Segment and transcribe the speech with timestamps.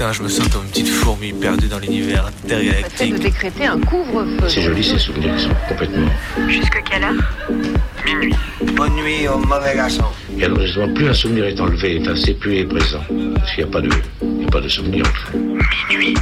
[0.00, 3.12] Putain, je me sens comme une petite fourmi perdue dans l'univers intergalactique.
[3.12, 4.48] de décréter un couvre-feu.
[4.48, 6.08] C'est joli ces souvenirs qui sont complètement.
[6.48, 7.12] Jusque quelle heure
[8.06, 8.34] Minuit.
[8.76, 10.06] Bonne nuit au mauvais garçon.
[10.38, 13.02] Et alors justement, plus un souvenir est enlevé, enfin, c'est plus est présent.
[13.34, 13.90] Parce qu'il n'y a pas de,
[14.22, 15.04] il y a pas de souvenir.
[15.06, 15.38] Enfin.
[15.90, 16.14] Minuit.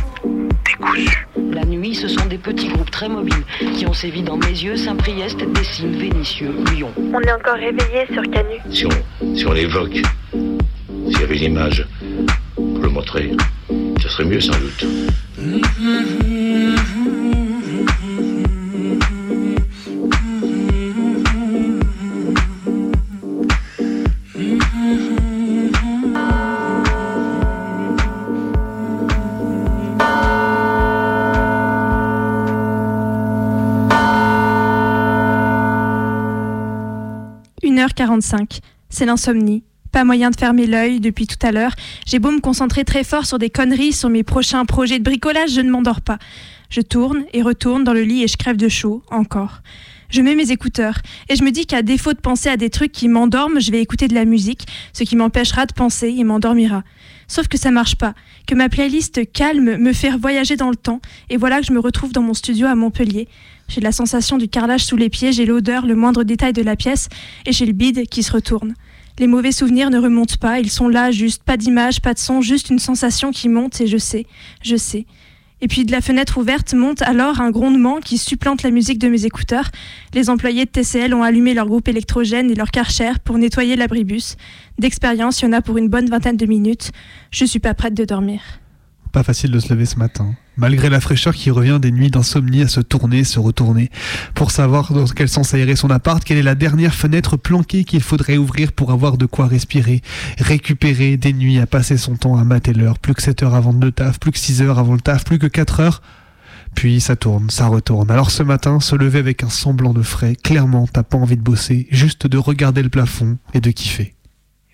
[0.67, 1.29] Décousu.
[1.53, 3.45] La nuit, ce sont des petits groupes très mobiles
[3.77, 6.91] qui ont sévi dans mes yeux, Saint-Priest, Dessines, Vénitieux, Lyon.
[7.15, 8.57] On est encore réveillé sur Canu.
[8.73, 10.01] Si on, si on l'évoque,
[10.33, 11.87] s'il y avait une image
[12.57, 13.31] pour le montrer,
[14.19, 14.85] serait sans doute.
[37.63, 38.61] «1h45.
[38.89, 39.63] C'est l'insomnie.
[39.99, 41.73] Pas moyen de fermer l'œil depuis tout à l'heure.
[42.07, 45.51] J'ai beau me concentrer très fort sur des conneries, sur mes prochains projets de bricolage,
[45.51, 46.19] je ne m'endors pas.
[46.71, 49.61] Je tourne et retourne dans le lit et je crève de chaud, encore.
[50.09, 52.93] Je mets mes écouteurs et je me dis qu'à défaut de penser à des trucs
[52.93, 56.85] qui m'endorment, je vais écouter de la musique, ce qui m'empêchera de penser et m'endormira.
[57.27, 58.15] Sauf que ça marche pas,
[58.47, 61.81] que ma playlist calme me fait voyager dans le temps, et voilà que je me
[61.81, 63.27] retrouve dans mon studio à Montpellier.
[63.67, 66.77] J'ai la sensation du carrelage sous les pieds, j'ai l'odeur, le moindre détail de la
[66.77, 67.09] pièce,
[67.47, 68.75] et j'ai le bide qui se retourne.
[69.19, 72.41] Les mauvais souvenirs ne remontent pas, ils sont là, juste pas d'image, pas de son,
[72.41, 74.27] juste une sensation qui monte, et je sais,
[74.63, 75.07] je sais.
[75.61, 79.09] Et puis de la fenêtre ouverte monte alors un grondement qui supplante la musique de
[79.09, 79.71] mes écouteurs.
[80.15, 84.37] Les employés de TCL ont allumé leur groupe électrogène et leur karcher pour nettoyer l'abribus.
[84.79, 86.93] D'expérience, il y en a pour une bonne vingtaine de minutes.
[87.33, 88.41] Je suis pas prête de dormir.
[89.13, 90.35] Pas facile de se lever ce matin.
[90.57, 93.91] Malgré la fraîcheur qui revient des nuits d'insomnie à se tourner, se retourner,
[94.35, 98.03] pour savoir dans quel sens aérer son appart, quelle est la dernière fenêtre planquée qu'il
[98.03, 100.03] faudrait ouvrir pour avoir de quoi respirer,
[100.39, 103.73] récupérer des nuits à passer son temps à mater l'heure, plus que 7 heures avant
[103.73, 106.03] le taf, plus que 6 heures avant le taf, plus que 4 heures.
[106.75, 108.11] Puis ça tourne, ça retourne.
[108.11, 111.43] Alors ce matin, se lever avec un semblant de frais, clairement t'as pas envie de
[111.43, 114.15] bosser, juste de regarder le plafond et de kiffer.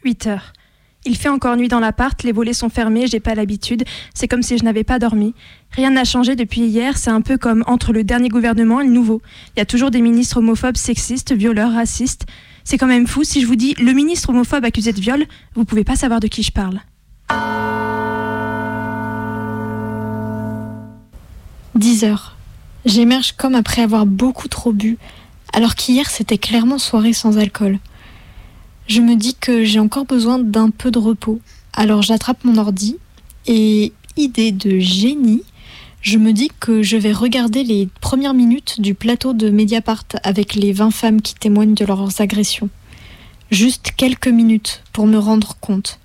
[0.04, 0.53] 8 heures.
[1.06, 3.84] Il fait encore nuit dans l'appart, les volets sont fermés, j'ai pas l'habitude,
[4.15, 5.34] c'est comme si je n'avais pas dormi.
[5.72, 8.91] Rien n'a changé depuis hier, c'est un peu comme entre le dernier gouvernement et le
[8.91, 9.20] nouveau.
[9.54, 12.25] Il y a toujours des ministres homophobes, sexistes, violeurs, racistes.
[12.65, 15.66] C'est quand même fou, si je vous dis le ministre homophobe accusé de viol, vous
[15.66, 16.81] pouvez pas savoir de qui je parle.
[21.75, 22.36] 10 heures.
[22.86, 24.97] J'émerge comme après avoir beaucoup trop bu,
[25.53, 27.78] alors qu'hier c'était clairement soirée sans alcool.
[28.87, 31.41] Je me dis que j'ai encore besoin d'un peu de repos.
[31.72, 32.97] Alors j'attrape mon ordi
[33.47, 35.43] et, idée de génie,
[36.03, 40.55] je me dis que je vais regarder les premières minutes du plateau de Mediapart avec
[40.55, 42.69] les 20 femmes qui témoignent de leurs agressions.
[43.50, 45.99] Juste quelques minutes pour me rendre compte.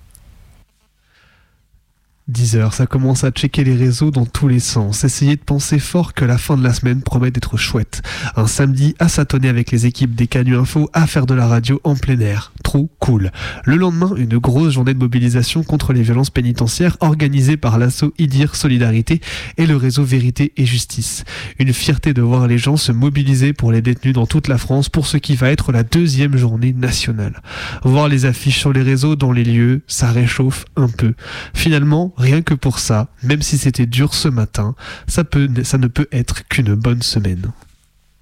[2.30, 5.78] 10 heures, ça commence à checker les réseaux dans tous les sens, essayer de penser
[5.78, 8.02] fort que la fin de la semaine promet d'être chouette.
[8.36, 11.80] Un samedi à s'atonner avec les équipes des Canu Info à faire de la radio
[11.82, 12.52] en plein air.
[12.62, 13.32] Trop cool.
[13.64, 18.54] Le lendemain, une grosse journée de mobilisation contre les violences pénitentiaires organisée par l'assaut IDIR
[18.54, 19.20] Solidarité
[19.56, 21.24] et le réseau Vérité et Justice.
[21.58, 24.88] Une fierté de voir les gens se mobiliser pour les détenus dans toute la France
[24.88, 27.42] pour ce qui va être la deuxième journée nationale.
[27.82, 31.14] Voir les affiches sur les réseaux dans les lieux, ça réchauffe un peu.
[31.54, 34.74] Finalement, rien que pour ça, même si c'était dur ce matin,
[35.08, 37.50] ça, ne peut être qu'une bonne semaine.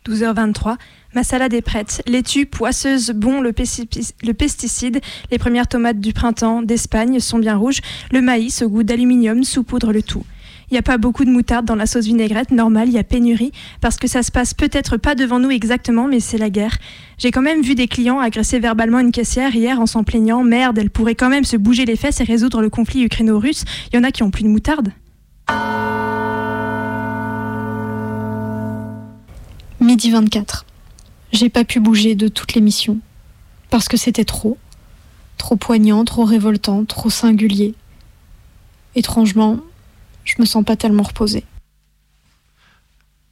[0.08, 0.76] 12h23,
[1.14, 2.02] ma salade est prête.
[2.06, 3.52] Laitue, poisseuse, bon, le,
[4.22, 5.00] le pesticide,
[5.30, 9.92] les premières tomates du printemps d'Espagne sont bien rouges, le maïs au goût d'aluminium saupoudre
[9.92, 10.24] le tout.
[10.70, 13.04] Il n'y a pas beaucoup de moutarde dans la sauce vinaigrette, normal, il y a
[13.04, 16.76] pénurie, parce que ça se passe peut-être pas devant nous exactement, mais c'est la guerre.
[17.16, 20.78] J'ai quand même vu des clients agresser verbalement une caissière hier en s'en plaignant, merde,
[20.78, 23.64] elle pourrait quand même se bouger les fesses et résoudre le conflit ukraino-russe.
[23.90, 24.92] Il y en a qui ont plus de moutarde.
[29.80, 30.66] Midi 24.
[31.32, 32.98] J'ai pas pu bouger de toute l'émission.
[33.70, 34.58] Parce que c'était trop.
[35.38, 37.74] Trop poignant, trop révoltant, trop singulier.
[38.96, 39.60] Étrangement,
[40.28, 41.44] je me sens pas tellement reposée.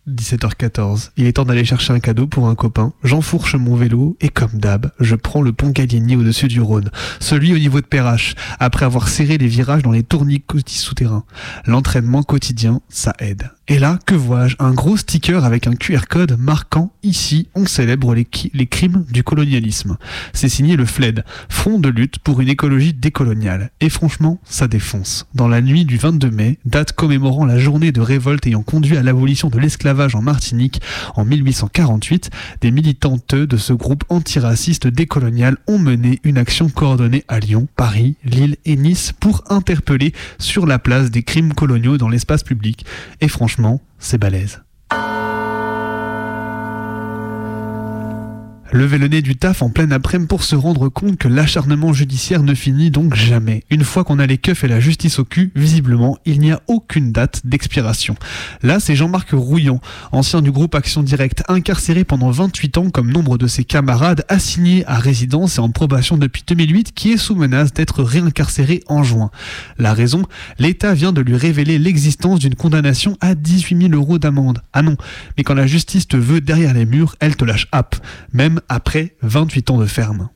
[0.09, 1.11] 17h14.
[1.17, 2.93] Il est temps d'aller chercher un cadeau pour un copain.
[3.03, 6.91] J'enfourche mon vélo et comme d'hab, je prends le pont Gallieni au-dessus du Rhône.
[7.19, 11.25] Celui au niveau de Perrache, après avoir serré les virages dans les tournicotis souterrains.
[11.67, 13.51] L'entraînement quotidien, ça aide.
[13.69, 14.55] Et là, que vois-je?
[14.61, 19.25] Un gros sticker avec un QR code marquant ici, on célèbre les, les crimes du
[19.25, 19.97] colonialisme.
[20.33, 23.71] C'est signé le FLED, Front de lutte pour une écologie décoloniale.
[23.81, 25.27] Et franchement, ça défonce.
[25.35, 29.03] Dans la nuit du 22 mai, date commémorant la journée de révolte ayant conduit à
[29.03, 30.81] l'abolition de l'esclavage en Martinique
[31.15, 32.31] en 1848.
[32.61, 38.17] Des militantes de ce groupe antiraciste décolonial ont mené une action coordonnée à Lyon, Paris,
[38.25, 42.85] Lille et Nice pour interpeller sur la place des crimes coloniaux dans l'espace public.
[43.21, 44.66] Et franchement, c'est balèze.
[48.77, 52.43] Lever le nez du taf en pleine après-midi pour se rendre compte que l'acharnement judiciaire
[52.43, 53.65] ne finit donc jamais.
[53.71, 56.61] Une fois qu'on a les keufs et la justice au cul, visiblement, il n'y a
[56.67, 58.17] aucune date d'expiration.
[58.63, 59.81] Là, c'est Jean-Marc Rouillon,
[60.13, 64.85] ancien du groupe Action Directe, incarcéré pendant 28 ans comme nombre de ses camarades, assigné
[64.87, 69.31] à résidence et en probation depuis 2008, qui est sous menace d'être réincarcéré en juin.
[69.79, 70.23] La raison,
[70.59, 74.61] l'État vient de lui révéler l'existence d'une condamnation à 18 000 euros d'amende.
[74.75, 74.97] Ah non,
[75.39, 77.97] mais quand la justice te veut derrière les murs, elle te lâche hop.
[78.35, 80.29] Même après 28 ans de ferme.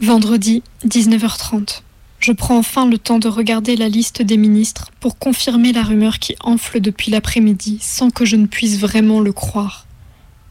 [0.00, 1.82] Vendredi, 19h30.
[2.20, 6.18] Je prends enfin le temps de regarder la liste des ministres pour confirmer la rumeur
[6.18, 9.86] qui enfle depuis l'après-midi sans que je ne puisse vraiment le croire.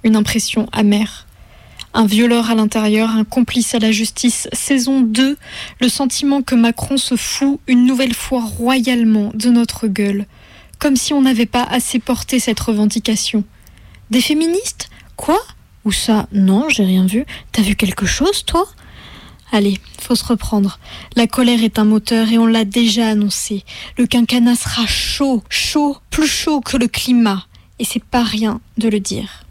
[0.04, 1.27] Une impression amère.
[1.94, 5.38] Un violeur à l'intérieur, un complice à la justice, saison 2,
[5.80, 10.25] le sentiment que Macron se fout une nouvelle fois royalement de notre gueule,
[10.77, 13.44] comme si on n'avait pas assez porté cette revendication.
[14.12, 14.89] Des féministes?
[15.15, 15.39] Quoi?
[15.91, 17.25] Ça, non, j'ai rien vu.
[17.51, 18.65] T'as vu quelque chose, toi?
[19.51, 20.80] Allez, faut se reprendre.
[21.15, 23.63] La colère est un moteur et on l'a déjà annoncé.
[23.97, 27.45] Le quinquennat sera chaud, chaud, plus chaud que le climat.
[27.80, 29.44] Et c'est pas rien de le dire.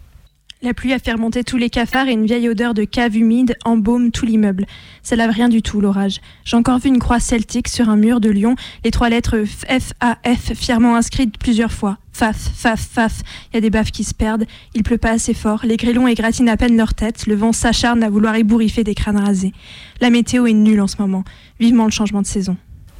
[0.60, 4.10] La pluie a remonter tous les cafards et une vieille odeur de cave humide embaume
[4.10, 4.66] tout l'immeuble.
[5.04, 6.20] Ça lave rien du tout, l'orage.
[6.44, 10.54] J'ai encore vu une croix celtique sur un mur de Lyon, les trois lettres F-A-F
[10.54, 11.98] fièrement inscrites plusieurs fois.
[12.12, 13.22] Faf, faf, faf.
[13.52, 14.46] Il y a des baffes qui se perdent.
[14.74, 15.60] Il pleut pas assez fort.
[15.62, 17.28] Les grêlons égratignent à peine leur tête.
[17.28, 19.52] Le vent s'acharne à vouloir ébouriffer des crânes rasés.
[20.00, 21.22] La météo est nulle en ce moment.
[21.60, 22.56] Vivement le changement de saison.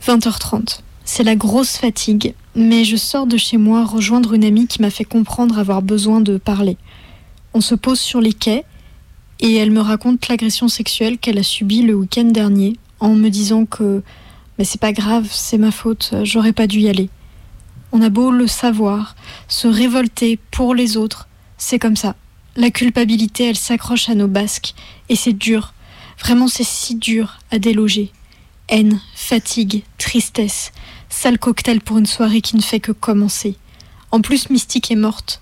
[0.07, 0.83] 20h30.
[1.05, 4.91] C'est la grosse fatigue, mais je sors de chez moi rejoindre une amie qui m'a
[4.91, 6.77] fait comprendre avoir besoin de parler.
[7.55, 8.65] On se pose sur les quais
[9.41, 13.65] et elle me raconte l'agression sexuelle qu'elle a subie le week-end dernier en me disant
[13.65, 14.03] que
[14.59, 17.11] mais c'est pas grave, c'est ma faute, j'aurais pas dû y aller.
[17.93, 19.15] On a beau le savoir,
[19.47, 22.17] se révolter pour les autres, c'est comme ça.
[22.57, 24.75] La culpabilité, elle s'accroche à nos basques
[25.09, 25.75] et c'est dur.
[26.19, 28.11] Vraiment, c'est si dur à déloger.
[28.69, 30.73] Haine, fatigue, tristesse,
[31.09, 33.57] sale cocktail pour une soirée qui ne fait que commencer.
[34.11, 35.41] En plus, Mystique est morte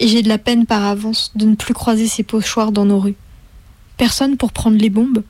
[0.00, 3.00] et j'ai de la peine par avance de ne plus croiser ces pochoirs dans nos
[3.00, 3.16] rues.
[3.96, 5.22] Personne pour prendre les bombes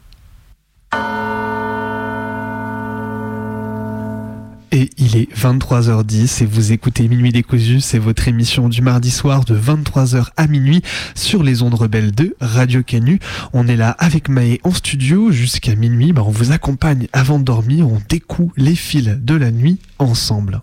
[4.73, 9.45] Et il est 23h10 et vous écoutez Minuit décousu, c'est votre émission du mardi soir
[9.45, 10.83] de 23h à minuit
[11.15, 13.21] sur les ondes rebelles de Radio Canu.
[13.53, 17.45] On est là avec Maë en studio jusqu'à minuit, bah on vous accompagne avant de
[17.45, 20.61] dormir, on découle les fils de la nuit ensemble.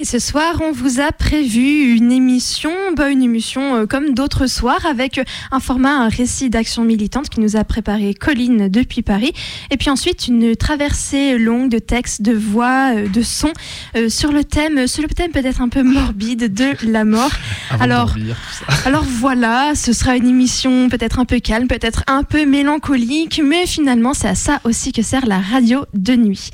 [0.00, 4.46] Et ce soir, on vous a prévu une émission, bah une émission euh, comme d'autres
[4.46, 9.32] soirs, avec un format, un récit d'action militante qui nous a préparé Colline depuis Paris.
[9.72, 13.52] Et puis ensuite, une traversée longue de textes, de voix, euh, de sons
[13.96, 17.32] euh, sur le thème, sur le thème peut-être un peu morbide de la mort.
[17.80, 18.14] alors,
[18.84, 23.66] alors voilà, ce sera une émission peut-être un peu calme, peut-être un peu mélancolique, mais
[23.66, 26.50] finalement, c'est à ça aussi que sert la radio de nuit.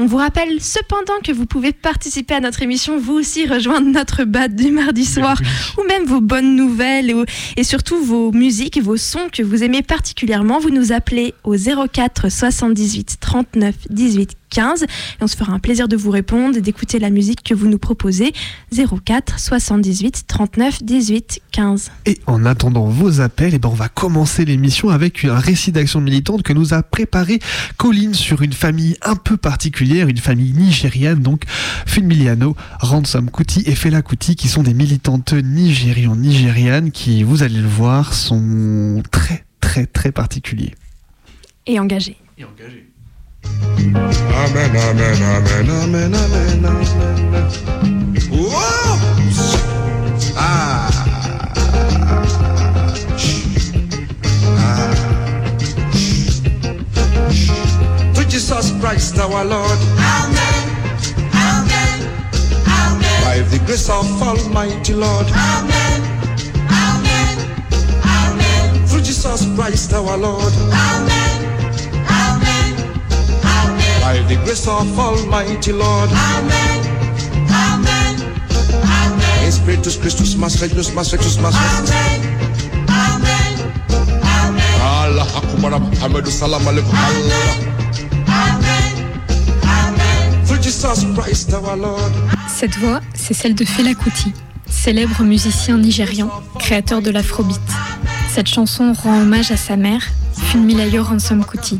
[0.00, 4.22] On vous rappelle cependant que vous pouvez participer à notre émission, vous aussi rejoindre notre
[4.22, 5.36] BAD du mardi soir,
[5.76, 7.12] ou même vos bonnes nouvelles
[7.56, 10.60] et, surtout vos musiques, vos sons que vous aimez particulièrement.
[10.60, 14.86] Vous nous appelez au 04 78 39 18 15 et
[15.20, 17.78] on se fera un plaisir de vous répondre et d'écouter la musique que vous nous
[17.78, 18.32] proposez
[18.72, 21.90] 04 78 39 18 15.
[22.06, 25.72] Et en attendant vos appels, et eh ben on va commencer l'émission avec un récit
[25.72, 27.38] d'action militante que nous a préparé
[27.76, 31.42] Colline sur une famille un peu particulière, une famille nigériane donc
[31.86, 37.60] Fulmiliano, Ransom Kuti et Fela Kuti qui sont des militantes nigérians nigérianes qui vous allez
[37.60, 40.74] le voir sont très très très particuliers
[41.68, 42.16] et engagés.
[42.36, 42.87] Et engagés.
[43.44, 47.44] Amen, amen, amen, amen, amen, amen.
[48.30, 48.98] Whoa!
[50.36, 50.90] Ah.
[54.58, 54.92] ah.
[58.14, 59.78] To Jesus Christ our Lord.
[59.98, 60.62] Amen.
[61.34, 61.98] Amen.
[62.66, 63.22] Amen.
[63.24, 65.26] By the grace of Almighty Lord.
[65.28, 66.02] Amen.
[66.70, 67.38] Amen.
[68.02, 68.86] Amen.
[68.86, 70.52] Through Jesus Christ our Lord.
[70.72, 71.17] Amen.
[74.08, 76.08] By the grace of Almighty Lord.
[76.10, 76.78] Amen.
[77.64, 78.14] Amen.
[79.00, 79.48] Amen.
[79.52, 82.20] Espíritus Christus más regios, más rectos, más Amen.
[82.88, 83.52] Amen.
[84.40, 84.74] Amen.
[84.80, 86.94] Allah Akbar Muhammad salam alaikum.
[86.94, 87.58] Amen.
[89.76, 90.46] Amen.
[90.46, 92.12] Through Jesus Christ our Lord.
[92.48, 94.32] Cette voix, c'est celle de Fela Kuti.
[94.70, 97.60] célèbre musicien nigérian, créateur de l'afrobeat.
[98.34, 101.78] Cette chanson rend hommage à sa mère, Funmilayo Ransom Kuti.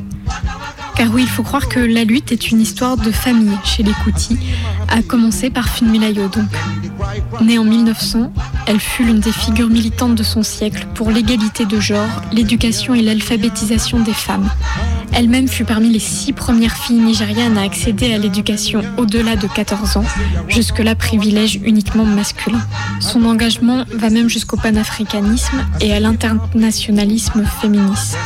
[0.99, 3.93] Car oui, il faut croire que la lutte est une histoire de famille chez les
[4.05, 4.37] Kuti,
[4.89, 6.51] à commencer par Funmilayo donc.
[7.41, 8.33] Née en 1900,
[8.67, 13.03] elle fut l'une des figures militantes de son siècle pour l'égalité de genre, l'éducation et
[13.03, 14.51] l'alphabétisation des femmes.
[15.13, 19.99] Elle-même fut parmi les six premières filles nigérianes à accéder à l'éducation au-delà de 14
[19.99, 20.05] ans,
[20.49, 22.61] jusque-là privilège uniquement masculin.
[22.99, 28.19] Son engagement va même jusqu'au panafricanisme et à l'internationalisme féministe.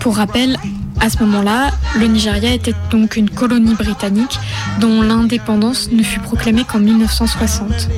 [0.00, 0.56] Pour rappel,
[1.00, 4.38] à ce moment-là, le Nigeria était donc une colonie britannique
[4.80, 7.88] dont l'indépendance ne fut proclamée qu'en 1960.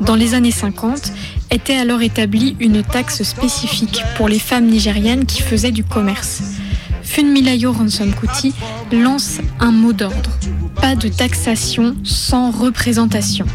[0.00, 1.12] Dans les années 50,
[1.50, 6.42] était alors établie une taxe spécifique pour les femmes nigérianes qui faisaient du commerce.
[7.02, 8.54] Funmilayo Ransom Kuti
[8.92, 10.30] lance un mot d'ordre
[10.80, 13.46] pas de taxation sans représentation.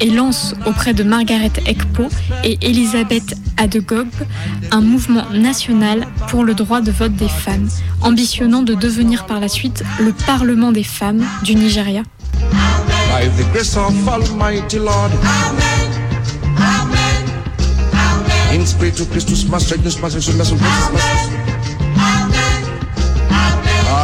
[0.00, 2.04] Et lance auprès de Margaret Ekpo
[2.42, 4.08] et Elisabeth Adegob
[4.70, 7.68] un mouvement national pour le droit de vote des femmes,
[8.02, 12.02] ambitionnant de devenir par la suite le Parlement des femmes du Nigeria.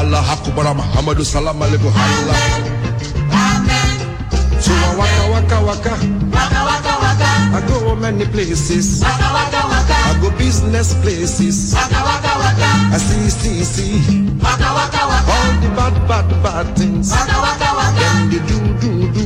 [0.00, 2.36] Allah Akbar Muhammadu Salam Alaikum Allah
[4.64, 5.60] So I waka waka.
[5.60, 5.92] Waka
[6.32, 7.30] Waka waka waka.
[7.56, 9.00] I go many places.
[9.04, 9.96] Waka waka waka.
[10.08, 11.74] I go business places.
[11.76, 12.70] Waka waka waka.
[12.96, 13.96] I see see see.
[14.40, 15.32] Waka waka waka.
[15.36, 17.12] All the bad bad bad things.
[17.12, 18.00] Waka waka waka.
[18.00, 19.24] Them they do do do.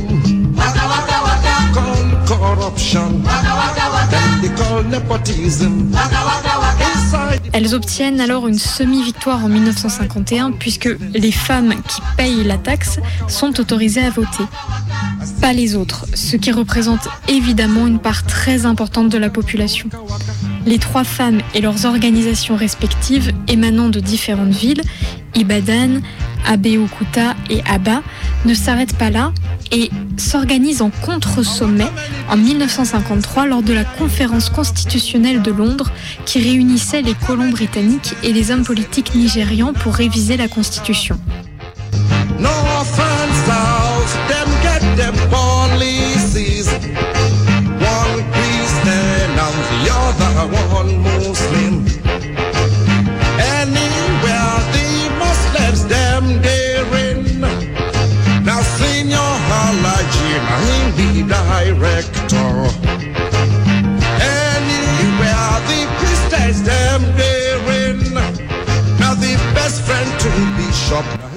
[0.59, 1.55] Waka waka waka.
[1.75, 3.23] Call corruption.
[3.23, 4.11] Waka waka waka.
[4.11, 5.91] Them they call nepotism.
[5.95, 6.53] Waka waka
[7.53, 13.59] Elles obtiennent alors une semi-victoire en 1951 puisque les femmes qui payent la taxe sont
[13.59, 14.43] autorisées à voter.
[15.41, 19.89] Pas les autres, ce qui représente évidemment une part très importante de la population.
[20.65, 24.81] Les trois femmes et leurs organisations respectives émanant de différentes villes,
[25.35, 26.01] Ibadan,
[26.47, 28.01] Abeokuta et Aba,
[28.45, 29.31] ne s'arrêtent pas là
[29.71, 31.87] et s'organisent en contre-sommet
[32.29, 35.91] en 1953 lors de la conférence constitutionnelle de Londres
[36.25, 41.19] qui réunissait les colons britanniques et les hommes politiques nigérians pour réviser la constitution.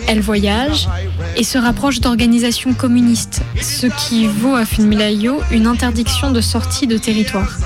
[0.07, 0.88] Elle voyage
[1.37, 6.99] et se rapproche d'organisations communistes, ce qui vaut à Funmilayo une interdiction de sortie de
[6.99, 7.59] territoire.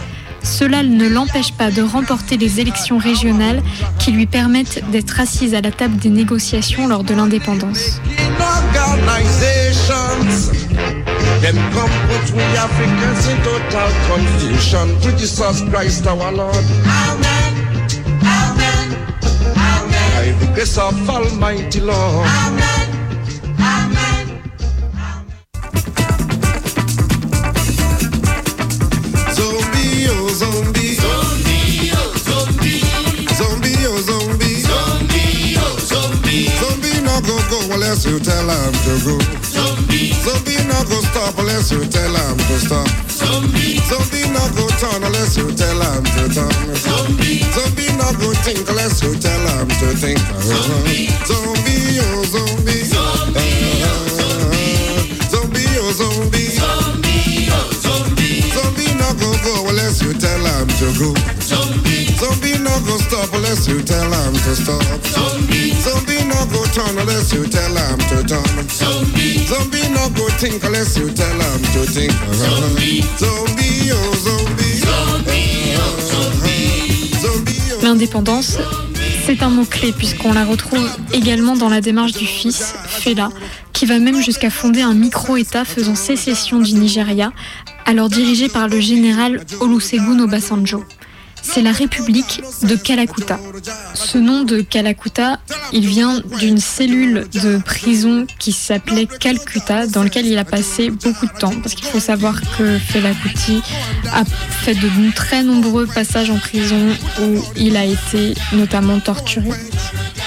[0.42, 3.62] Cela ne l'empêche pas de remporter les élections régionales
[3.98, 8.00] qui lui permettent d'être assise à la table des négociations lors de l'indépendance.
[20.54, 22.26] Grace of Almighty Lord.
[22.26, 22.88] Amen.
[23.58, 24.42] Amen.
[29.34, 30.94] Zombie, oh zombie.
[30.94, 32.80] Zombie, oh zombie.
[33.34, 34.60] Zombie, oh zombie.
[34.60, 36.48] Zombie, oh zombie.
[36.60, 39.18] Zombie no go go unless you tell him to go.
[39.42, 40.12] Zombie.
[40.24, 42.88] Zombie no go stop unless you tell him to stop.
[43.24, 43.78] Zombie.
[43.88, 46.52] Zombie no go turn unless you tell him to turn.
[46.76, 47.42] Zombie.
[47.54, 50.18] Zombie no go think unless you tell him to think.
[50.40, 51.08] Zombie.
[51.28, 52.84] Zombie, oh zombie.
[52.84, 55.22] Zombie, oh zombie.
[55.30, 56.50] Zombie, oh zombie.
[56.58, 58.40] Zombie, oh zombie.
[58.56, 61.14] Zombie no go go unless you tell him to go.
[61.40, 61.81] Zombie.
[62.82, 64.82] Zombie no go stop unless you tell him to stop.
[65.04, 65.72] Zombie.
[65.72, 68.68] Zombie no go turn unless you tell him to turn.
[68.68, 69.38] Zombie.
[69.46, 72.12] Zombie no go think unless you tell him to think.
[72.34, 73.02] Zombie.
[73.18, 74.78] Zombie, oh zombie.
[74.82, 77.20] Zombie, oh zombie.
[77.20, 78.58] Zombie, oh L'indépendance,
[79.26, 83.30] C'est un mot-clé puisqu'on la retrouve également dans la démarche du fils, Fela,
[83.72, 87.32] qui va même jusqu'à fonder un micro-État faisant sécession du Nigeria,
[87.86, 90.84] alors dirigé par le général Olusegun Obasanjo
[91.42, 93.38] c'est la République de Kalakuta.
[93.94, 95.38] Ce nom de Kalakuta,
[95.72, 101.26] il vient d'une cellule de prison qui s'appelait Calcutta, dans laquelle il a passé beaucoup
[101.26, 101.52] de temps.
[101.62, 103.62] Parce qu'il faut savoir que Fela Kuti
[104.12, 106.88] a fait de très nombreux passages en prison
[107.20, 109.50] où il a été notamment torturé.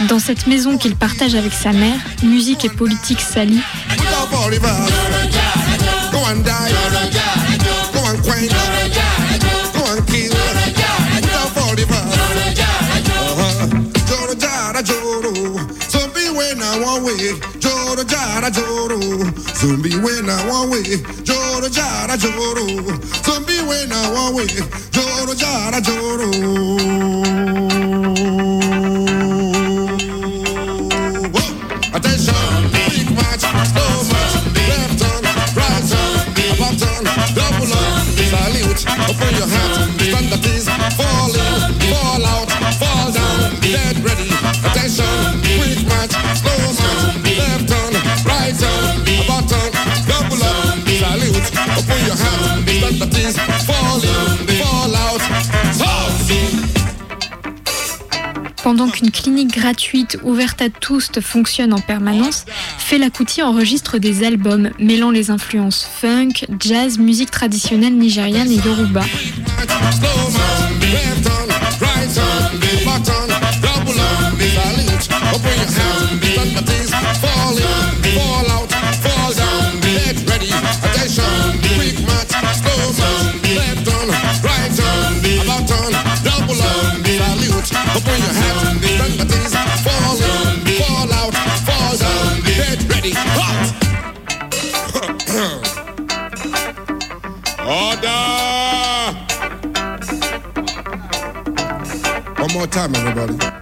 [0.10, 3.64] Dans cette maison qu'il partage avec sa mère, musique et politique s'allient.
[18.46, 19.00] Jara Joro.
[19.58, 20.84] Zumbi when I one way,
[21.24, 22.68] Joro Jara Joro.
[23.26, 24.46] Zumbi when I one way,
[24.92, 26.30] Joro Jara Joro.
[31.96, 34.36] Attention, big match, slow match,
[34.70, 35.24] left turn,
[35.58, 36.22] right turn,
[36.62, 42.52] up turn, double up, salute, open your hat, stand at ease, fall in, fall out,
[42.78, 44.30] fall down, dead ready,
[44.70, 45.42] attention,
[58.64, 62.46] Pendant qu'une clinique gratuite ouverte à tous fonctionne en permanence,
[62.80, 69.04] Fela Kuti enregistre des albums mêlant les influences funk, jazz, musique traditionnelle nigériane et yoruba.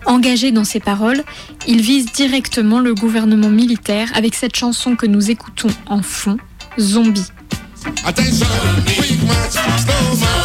[0.05, 1.23] Engagé dans ses paroles,
[1.67, 6.37] il vise directement le gouvernement militaire avec cette chanson que nous écoutons en fond,
[6.79, 7.27] Zombie.
[8.05, 8.47] Attention,
[8.85, 10.42] quick match, slow match,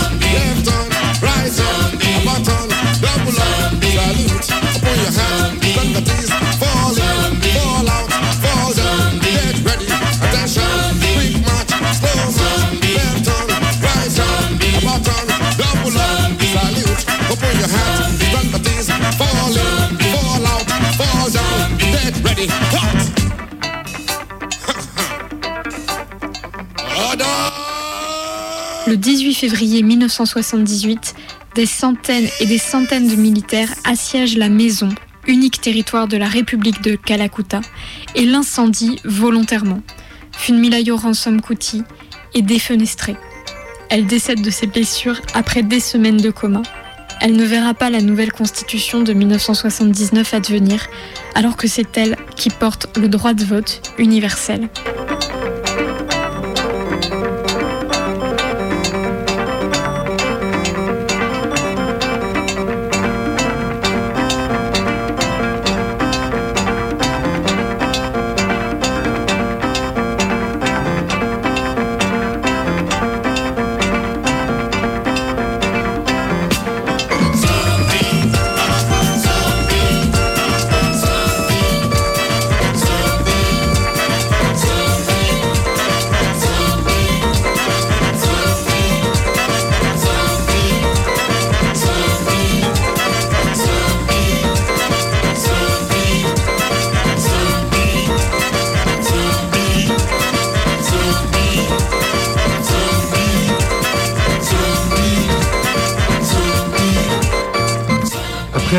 [29.38, 31.14] février 1978,
[31.55, 34.88] des centaines et des centaines de militaires assiègent la maison,
[35.29, 37.61] unique territoire de la République de Kalakuta,
[38.16, 39.81] et l'incendie volontairement.
[40.33, 41.85] Funmilayo Ransom Kuti
[42.35, 43.16] est défenestrée.
[43.90, 46.62] Elle décède de ses blessures après des semaines de coma.
[47.20, 50.88] Elle ne verra pas la nouvelle constitution de 1979 advenir,
[51.37, 54.68] alors que c'est elle qui porte le droit de vote universel.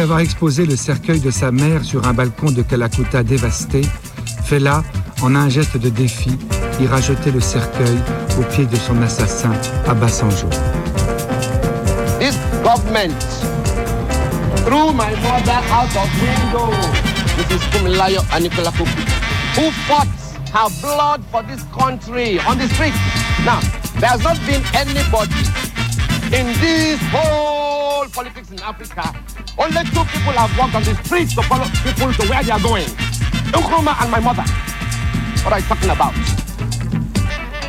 [0.10, 3.82] Avoir exposé le cercueil de sa mère sur un balcon de Kalakuta dévasté,
[4.43, 4.82] Fela,
[5.22, 6.32] en un geste de défi,
[6.82, 8.00] ira jeter le cercueil
[8.39, 9.52] au pied de son assassin,
[9.88, 10.50] Abasanjo.
[12.19, 13.22] This government
[14.65, 16.72] threw my mother out of window.
[17.38, 18.89] This is Kumilayo Anikolakuku,
[19.58, 20.08] who fought
[20.56, 22.95] her blood for this country on the street.
[23.45, 23.60] Now,
[24.00, 25.45] there has not been anybody
[26.36, 29.13] in this whole politics in Africa
[29.60, 32.62] only two people have walked on the streets to follow people to where they are
[32.62, 32.88] going.
[33.52, 34.43] Nkrumah and my mother.
[35.43, 36.13] What are you talking about?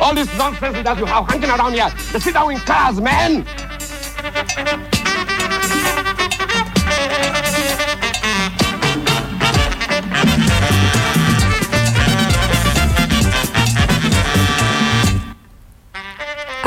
[0.01, 1.89] All this nonsense that you have hanging around here.
[2.13, 3.45] They sit down in cars, man.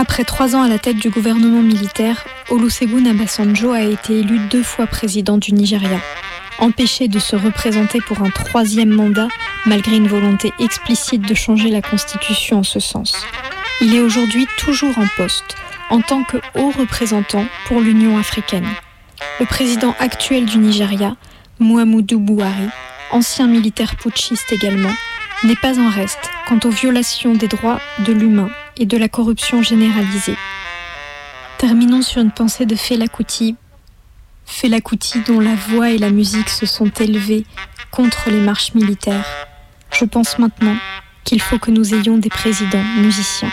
[0.07, 4.63] Après trois ans à la tête du gouvernement militaire, Olusegun Obasanjo a été élu deux
[4.63, 5.99] fois président du Nigeria.
[6.59, 9.29] Empêché de se représenter pour un troisième mandat,
[9.65, 13.17] malgré une volonté explicite de changer la constitution en ce sens.
[13.81, 15.57] Il est aujourd'hui toujours en poste,
[15.89, 18.69] en tant que haut représentant pour l'Union africaine.
[19.41, 21.17] Le président actuel du Nigeria,
[21.61, 22.69] Muhammadu Buhari,
[23.11, 24.93] ancien militaire putschiste également,
[25.45, 29.63] n'est pas en reste quant aux violations des droits de l'humain et de la corruption
[29.63, 30.37] généralisée.
[31.59, 33.57] Terminons sur une pensée de Fela Kuti.
[34.47, 37.45] Fela Kuti dont la voix et la musique se sont élevées
[37.91, 39.27] contre les marches militaires.
[39.93, 40.77] Je pense maintenant
[41.25, 43.53] qu'il faut que nous ayons des présidents musiciens.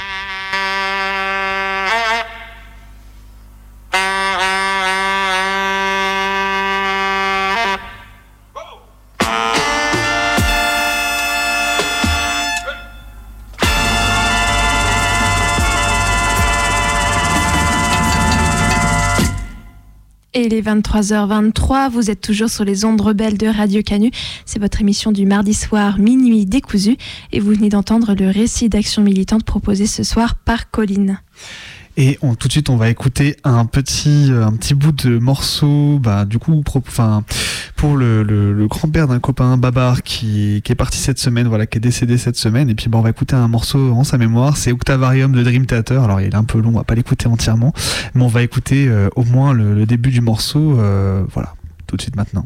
[20.51, 24.11] Il est 23h23, vous êtes toujours sur les ondes rebelles de Radio Canu.
[24.45, 26.97] C'est votre émission du mardi soir, minuit décousu.
[27.31, 31.19] Et vous venez d'entendre le récit d'action militante proposé ce soir par Colline.
[31.95, 35.17] Et on, tout de suite, on va écouter un petit, euh, un petit bout de
[35.19, 36.81] morceau, bah, du coup, pro,
[37.81, 42.19] pour le, grand-père d'un copain, Babar, qui, est parti cette semaine, voilà, qui est décédé
[42.19, 42.69] cette semaine.
[42.69, 44.55] Et puis, on va écouter un morceau en sa mémoire.
[44.55, 46.03] C'est Octavarium de Dream Theater.
[46.03, 47.73] Alors, il est un peu long, on va pas l'écouter entièrement,
[48.13, 51.55] mais on va écouter euh, au moins le, le, début du morceau, euh, voilà,
[51.87, 52.45] tout de suite maintenant.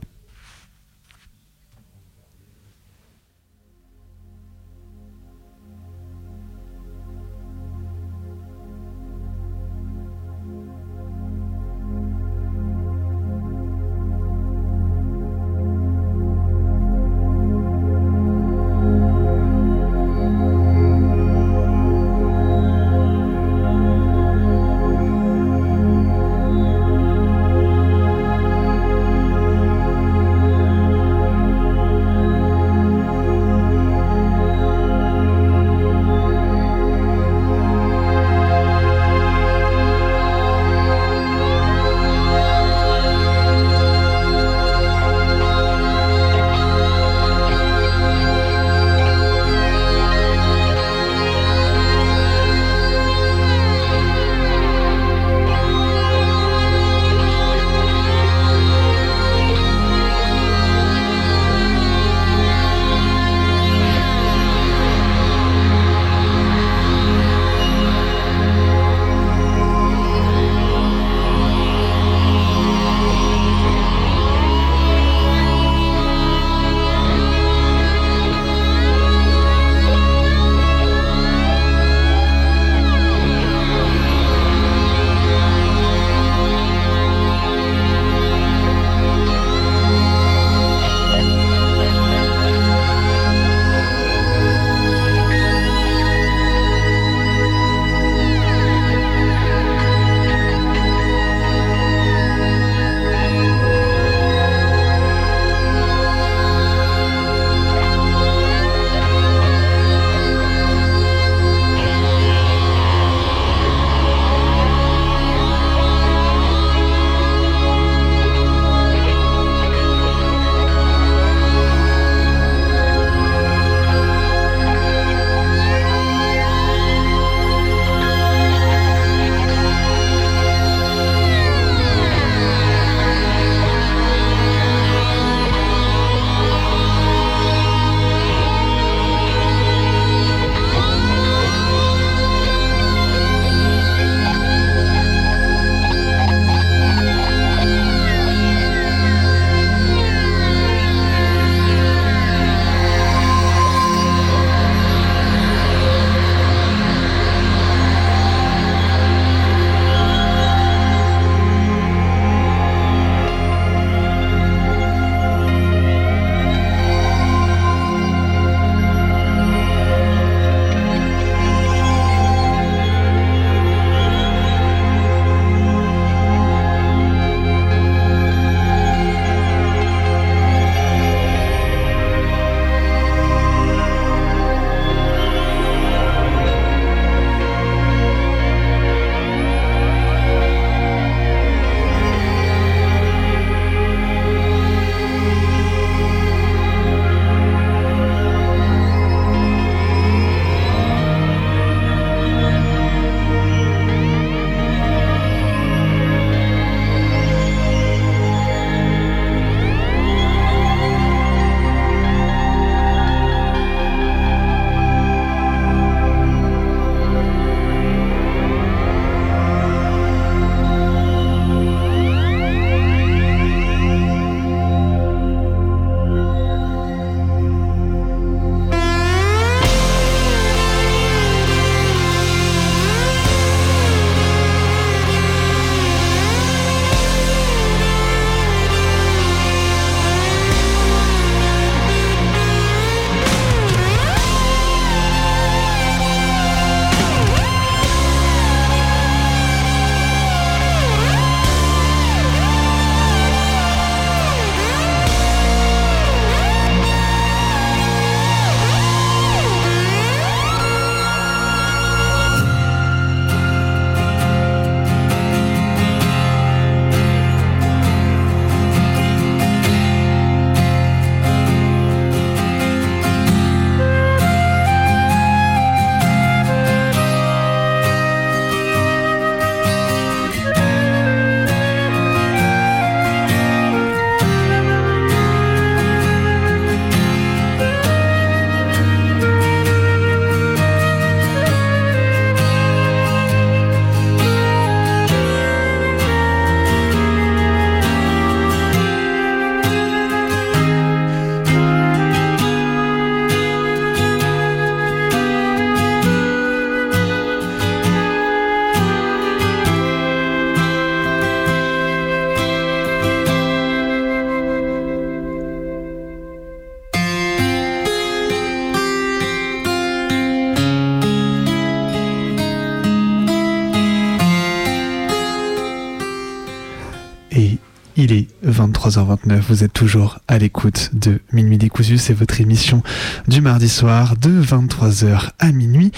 [329.06, 332.82] 23h29, vous êtes toujours à l'écoute de Minuit décousu, c'est votre émission
[333.28, 335.92] du mardi soir de 23h à minuit.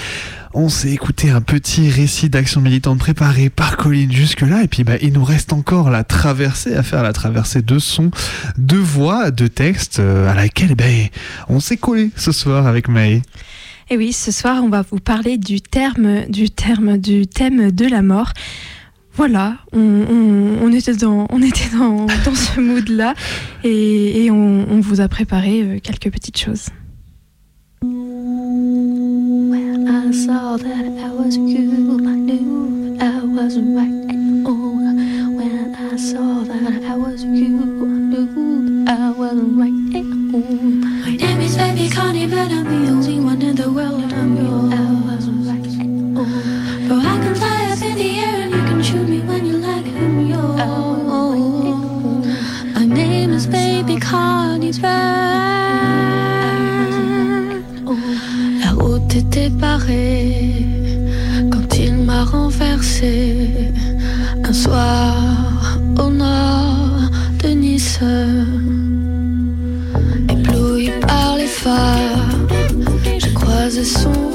[0.54, 4.96] On s'est écouté un petit récit d'action militante préparé par Colline jusque-là, et puis bah,
[5.02, 8.12] il nous reste encore la traversée à faire, la traversée de sons,
[8.58, 10.86] de voix, de textes, euh, à laquelle bah,
[11.48, 13.22] on s'est collé ce soir avec Maë.
[13.90, 17.86] Et oui, ce soir, on va vous parler du terme, du terme, du thème de
[17.86, 18.34] la mort.
[19.18, 23.16] Voilà, on, on- on était dans, on était dans, dans ce mood-là
[23.64, 26.68] et, et on, on vous a préparé euh, quelques petites choses.
[27.82, 34.06] When I saw that I was you, I knew I was right.
[35.36, 39.74] When I saw that I was you, I knew I was right.
[41.04, 44.07] My name is Baby Connie, but I'm the only one in the world
[58.64, 60.66] La route était barrée
[61.50, 63.48] quand il m'a renversé
[64.44, 65.16] un soir
[65.98, 67.00] au nord
[67.42, 68.00] de Nice.
[70.30, 72.28] Ébloui par les phares,
[73.20, 74.27] j'ai croisé son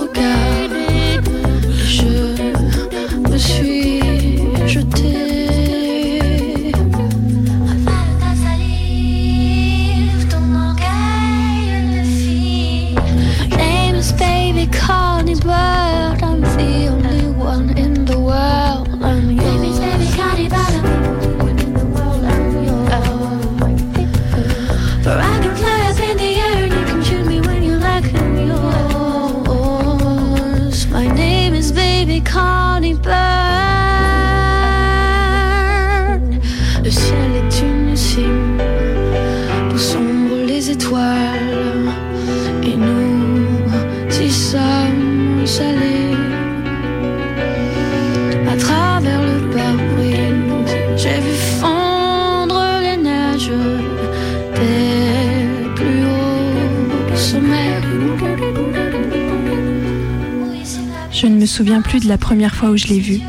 [61.52, 63.20] souviens plus de la première fois où je l'ai vue.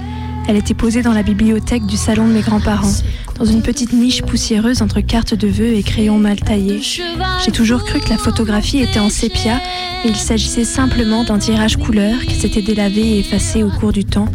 [0.48, 2.94] Elle était posée dans la bibliothèque du salon de mes grands-parents,
[3.38, 6.80] dans une petite niche poussiéreuse entre cartes de vœux et crayons mal taillés.
[7.44, 9.60] J'ai toujours cru que la photographie était en sépia,
[10.04, 14.06] mais il s'agissait simplement d'un tirage couleur qui s'était délavé et effacé au cours du
[14.06, 14.30] temps,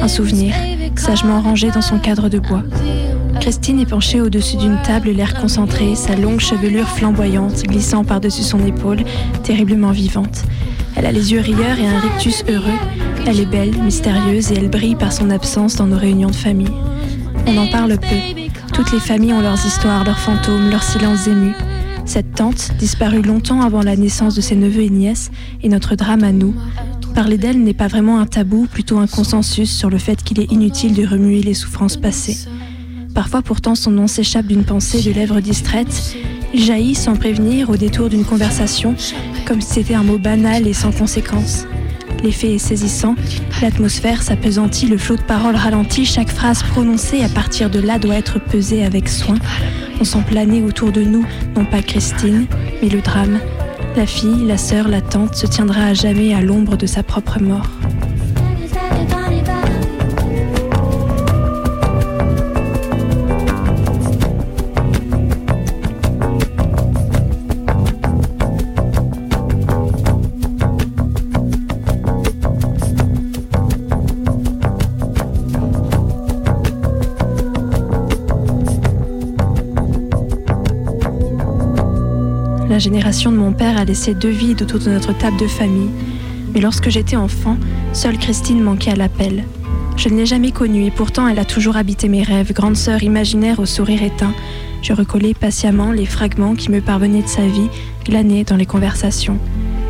[0.00, 0.54] un souvenir,
[0.94, 2.62] sagement rangé dans son cadre de bois.
[3.40, 8.64] Christine est penchée au-dessus d'une table, l'air concentré, sa longue chevelure flamboyante glissant par-dessus son
[8.64, 9.02] épaule,
[9.42, 10.44] terriblement vivante.
[10.96, 12.78] Elle a les yeux rieurs et un rictus heureux.
[13.26, 16.72] Elle est belle, mystérieuse et elle brille par son absence dans nos réunions de famille.
[17.46, 18.16] On en parle peu.
[18.72, 21.54] Toutes les familles ont leurs histoires, leurs fantômes, leurs silences émus.
[22.04, 25.30] Cette tante, disparue longtemps avant la naissance de ses neveux et nièces,
[25.62, 26.54] est notre drame à nous.
[27.14, 30.50] Parler d'elle n'est pas vraiment un tabou, plutôt un consensus sur le fait qu'il est
[30.50, 32.48] inutile de remuer les souffrances passées.
[33.14, 36.16] Parfois pourtant son nom s'échappe d'une pensée de lèvres distraites.
[36.54, 38.94] Il jaillit sans prévenir au détour d'une conversation,
[39.44, 41.66] comme si c'était un mot banal et sans conséquence.
[42.22, 43.16] L'effet est saisissant,
[43.60, 48.14] l'atmosphère s'apesantit, le flot de paroles ralentit, chaque phrase prononcée à partir de là doit
[48.14, 49.36] être pesée avec soin.
[50.00, 51.26] On sent planer autour de nous,
[51.56, 52.46] non pas Christine,
[52.80, 53.40] mais le drame.
[53.96, 57.40] La fille, la sœur, la tante se tiendra à jamais à l'ombre de sa propre
[57.40, 57.68] mort.
[82.82, 85.90] Génération de mon père a laissé deux vides autour de notre table de famille.
[86.52, 87.56] Mais lorsque j'étais enfant,
[87.92, 89.44] seule Christine manquait à l'appel.
[89.96, 93.04] Je ne l'ai jamais connue et pourtant elle a toujours habité mes rêves, grande sœur
[93.04, 94.34] imaginaire au sourire éteint.
[94.82, 97.68] Je recollais patiemment les fragments qui me parvenaient de sa vie,
[98.04, 99.38] glanés dans les conversations.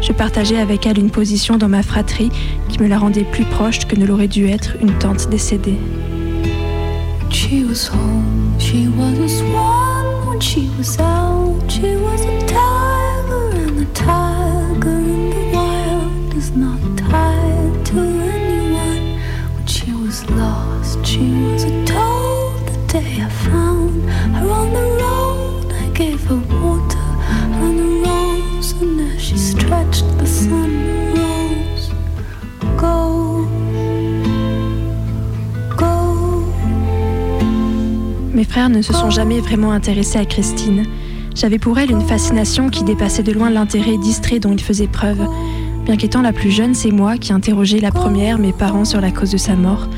[0.03, 2.31] Je partageais avec elle une position dans ma fratrie
[2.69, 5.79] qui me la rendait plus proche que ne l'aurait dû être une tante décédée.
[7.31, 9.43] She was home, she was
[10.29, 11.32] when she was out.
[38.61, 40.85] Ne se sont jamais vraiment intéressés à Christine.
[41.35, 45.27] J'avais pour elle une fascination qui dépassait de loin l'intérêt distrait dont il faisait preuve.
[45.87, 49.11] Bien qu'étant la plus jeune, c'est moi qui interrogeai la première mes parents sur la
[49.11, 49.89] cause de sa mort.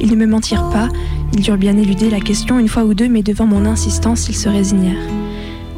[0.00, 0.88] Ils ne me mentirent pas,
[1.32, 4.36] ils durent bien éluder la question une fois ou deux, mais devant mon insistance, ils
[4.36, 5.08] se résignèrent.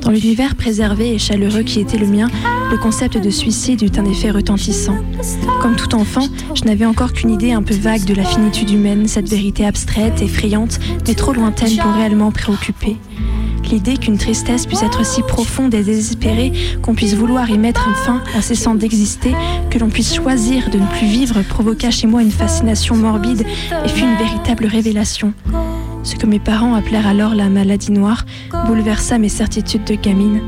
[0.00, 2.28] Dans l'univers préservé et chaleureux qui était le mien,
[2.72, 4.96] le concept de suicide eut un effet retentissant.
[5.60, 9.06] Comme tout enfant, je n'avais encore qu'une idée un peu vague de la finitude humaine,
[9.08, 12.96] cette vérité abstraite, effrayante, mais trop lointaine pour réellement préoccuper.
[13.70, 18.22] L'idée qu'une tristesse puisse être si profonde et désespérée qu'on puisse vouloir y mettre fin
[18.34, 19.34] en cessant d'exister,
[19.68, 23.44] que l'on puisse choisir de ne plus vivre provoqua chez moi une fascination morbide
[23.84, 25.34] et fut une véritable révélation.
[26.04, 28.24] Ce que mes parents appelèrent alors la maladie noire
[28.66, 30.40] bouleversa mes certitudes de gamine.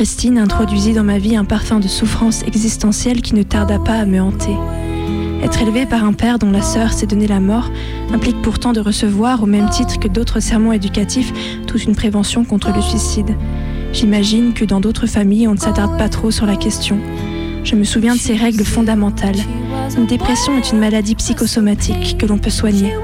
[0.00, 4.06] Christine introduisit dans ma vie un parfum de souffrance existentielle qui ne tarda pas à
[4.06, 4.56] me hanter.
[5.42, 7.70] Être élevé par un père dont la sœur s'est donné la mort
[8.10, 11.34] implique pourtant de recevoir, au même titre que d'autres sermons éducatifs,
[11.66, 13.36] toute une prévention contre le suicide.
[13.92, 16.98] J'imagine que dans d'autres familles, on ne s'attarde pas trop sur la question.
[17.62, 19.36] Je me souviens de ces règles fondamentales.
[19.96, 22.94] Une dépression est une maladie psychosomatique que l'on peut soigner.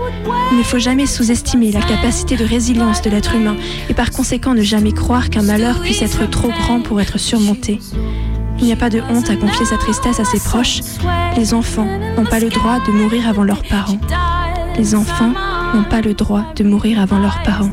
[0.53, 3.57] Il ne faut jamais sous-estimer la capacité de résilience de l'être humain
[3.88, 7.81] et par conséquent ne jamais croire qu'un malheur puisse être trop grand pour être surmonté.
[8.59, 10.81] Il n'y a pas de honte à confier sa tristesse à ses proches.
[11.37, 13.99] Les enfants n'ont pas le droit de mourir avant leurs parents.
[14.79, 15.33] Les enfants
[15.75, 17.70] n'ont pas le droit de mourir avant leurs parents.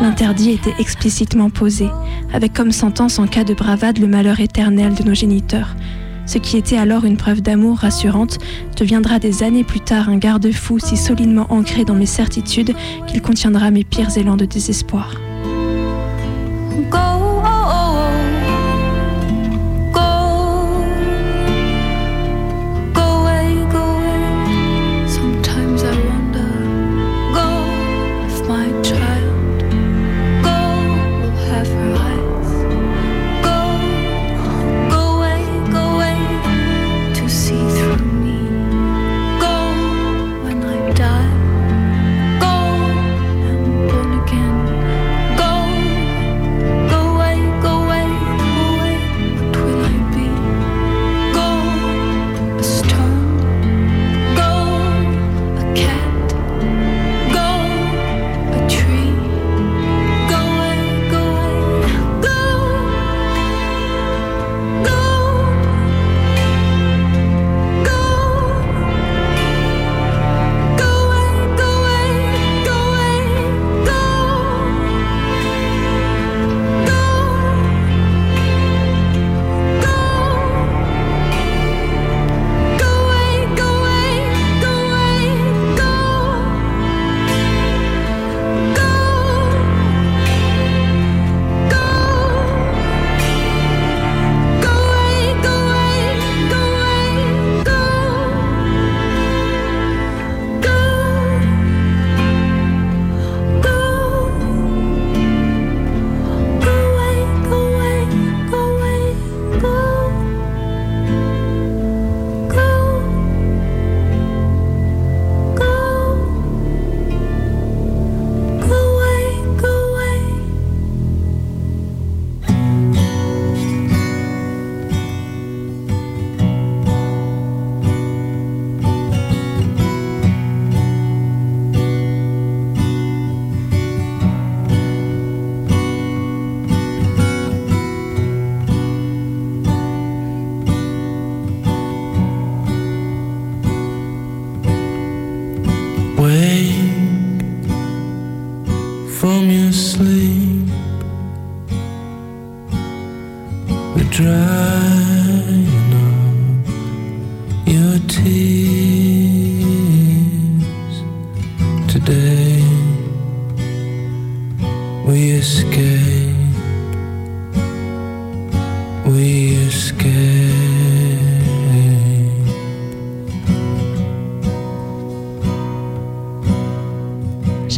[0.00, 1.88] L'interdit était explicitement posé,
[2.32, 5.76] avec comme sentence en cas de bravade le malheur éternel de nos géniteurs.
[6.30, 8.38] Ce qui était alors une preuve d'amour rassurante
[8.76, 12.72] deviendra des années plus tard un garde-fou si solidement ancré dans mes certitudes
[13.08, 15.16] qu'il contiendra mes pires élans de désespoir.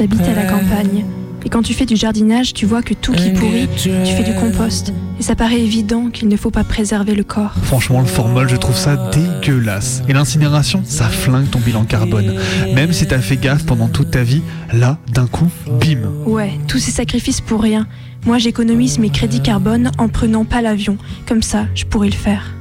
[0.03, 1.05] J'habite à la campagne.
[1.45, 4.34] Et quand tu fais du jardinage, tu vois que tout qui pourrit, tu fais du
[4.34, 4.93] compost.
[5.18, 7.53] Et ça paraît évident qu'il ne faut pas préserver le corps.
[7.64, 10.03] Franchement, le formol, je trouve ça dégueulasse.
[10.09, 12.34] Et l'incinération, ça flingue ton bilan carbone.
[12.74, 16.09] Même si t'as fait gaffe pendant toute ta vie, là, d'un coup, bim.
[16.26, 17.86] Ouais, tous ces sacrifices pour rien.
[18.24, 20.97] Moi, j'économise mes crédits carbone en prenant pas l'avion.
[21.26, 22.55] Comme ça, je pourrais le faire.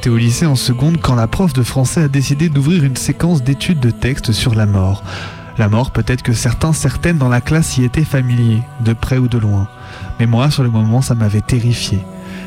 [0.00, 3.42] J'étais au lycée en seconde quand la prof de français a décidé d'ouvrir une séquence
[3.42, 5.04] d'études de texte sur la mort.
[5.58, 9.28] La mort, peut-être que certains, certaines dans la classe y étaient familiers, de près ou
[9.28, 9.68] de loin.
[10.18, 11.98] Mais moi, sur le moment, ça m'avait terrifié.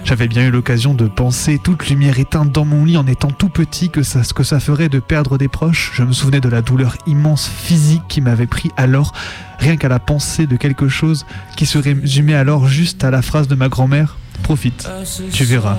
[0.04, 3.50] J'avais bien eu l'occasion de penser, toute lumière éteinte dans mon lit en étant tout
[3.50, 5.92] petit, que ce que ça ferait de perdre des proches.
[5.94, 9.14] Je me souvenais de la douleur immense physique qui m'avait pris alors,
[9.60, 13.48] rien qu'à la pensée de quelque chose qui se résumait alors juste à la phrase
[13.48, 14.90] de ma grand-mère Profite,
[15.32, 15.78] tu verras,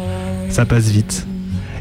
[0.50, 1.26] ça passe vite.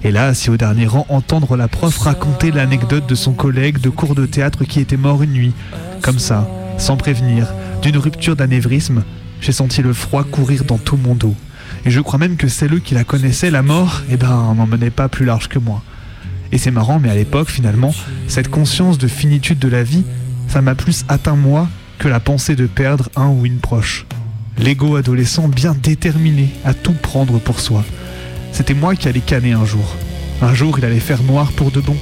[0.04, 3.90] Et là, assis au dernier rang, entendre la prof raconter l'anecdote de son collègue de
[3.90, 5.54] cours de théâtre qui était mort une nuit,
[6.02, 6.48] comme ça,
[6.78, 7.48] sans prévenir,
[7.82, 9.04] d'une rupture d'anévrisme,
[9.40, 11.36] j'ai senti le froid courir dans tout mon dos.
[11.86, 14.90] Et je crois même que celle qui la connaissait, la mort, eh ben, n'en menait
[14.90, 15.82] pas plus large que moi.
[16.52, 17.94] Et c'est marrant, mais à l'époque, finalement,
[18.28, 20.04] cette conscience de finitude de la vie,
[20.48, 24.06] ça m'a plus atteint moi que la pensée de perdre un ou une proche.
[24.58, 27.84] L'ego adolescent bien déterminé à tout prendre pour soi.
[28.54, 29.96] C'était moi qui allais canner un jour.
[30.42, 31.98] Un jour, il allait faire noir pour de bon.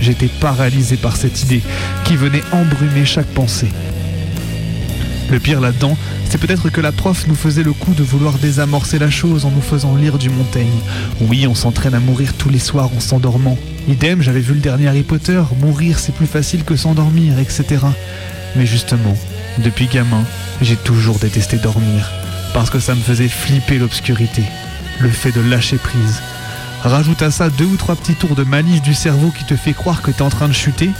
[0.00, 1.62] J'étais paralysé par cette idée
[2.04, 3.68] qui venait embrumer chaque pensée.
[5.30, 5.96] Le pire là-dedans,
[6.30, 9.50] c'est peut-être que la prof nous faisait le coup de vouloir désamorcer la chose en
[9.50, 10.80] nous faisant lire du Montaigne.
[11.20, 13.58] Oui, on s'entraîne à mourir tous les soirs en s'endormant.
[13.88, 17.64] Idem, j'avais vu le dernier Harry Potter, mourir c'est plus facile que s'endormir, etc.
[18.56, 19.16] Mais justement,
[19.64, 20.24] depuis gamin,
[20.62, 22.10] j'ai toujours détesté dormir,
[22.54, 24.42] parce que ça me faisait flipper l'obscurité,
[25.00, 26.20] le fait de lâcher prise.
[26.82, 29.72] Rajoute à ça deux ou trois petits tours de malice du cerveau qui te fait
[29.72, 30.90] croire que t'es en train de chuter.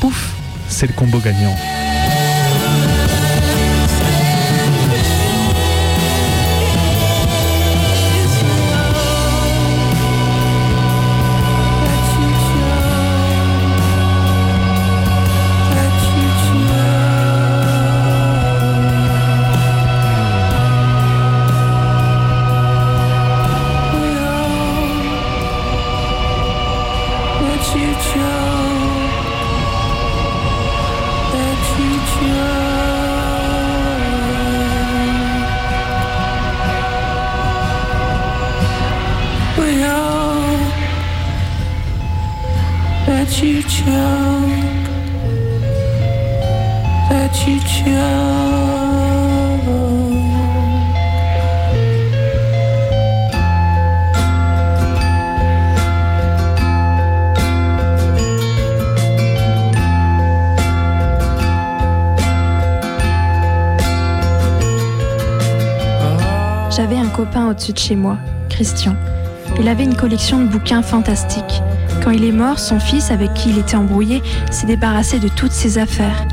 [0.00, 0.30] Pouf,
[0.68, 1.56] c'est le combo gagnant.
[67.48, 68.18] Au-dessus de chez moi,
[68.48, 68.94] Christian.
[69.60, 71.62] Il avait une collection de bouquins fantastiques.
[72.02, 75.52] Quand il est mort, son fils, avec qui il était embrouillé, s'est débarrassé de toutes
[75.52, 76.26] ses affaires.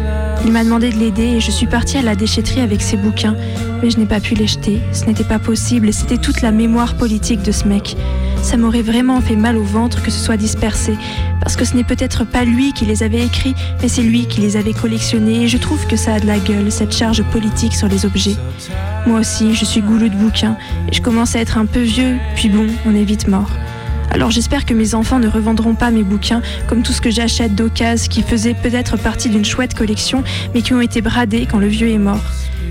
[0.45, 3.35] Il m'a demandé de l'aider et je suis partie à la déchetterie avec ses bouquins,
[3.81, 4.79] mais je n'ai pas pu les jeter.
[4.93, 7.97] Ce n'était pas possible et c'était toute la mémoire politique de ce mec.
[8.41, 10.97] Ça m'aurait vraiment fait mal au ventre que ce soit dispersé,
[11.41, 14.41] parce que ce n'est peut-être pas lui qui les avait écrits, mais c'est lui qui
[14.41, 17.73] les avait collectionnés et je trouve que ça a de la gueule, cette charge politique
[17.73, 18.37] sur les objets.
[19.10, 20.55] Moi aussi, je suis goulou de bouquins
[20.88, 23.49] et je commence à être un peu vieux, puis bon, on est vite mort.
[24.12, 27.55] Alors j'espère que mes enfants ne revendront pas mes bouquins comme tout ce que j'achète
[27.55, 31.66] d'occasion qui faisait peut-être partie d'une chouette collection mais qui ont été bradés quand le
[31.66, 32.22] vieux est mort.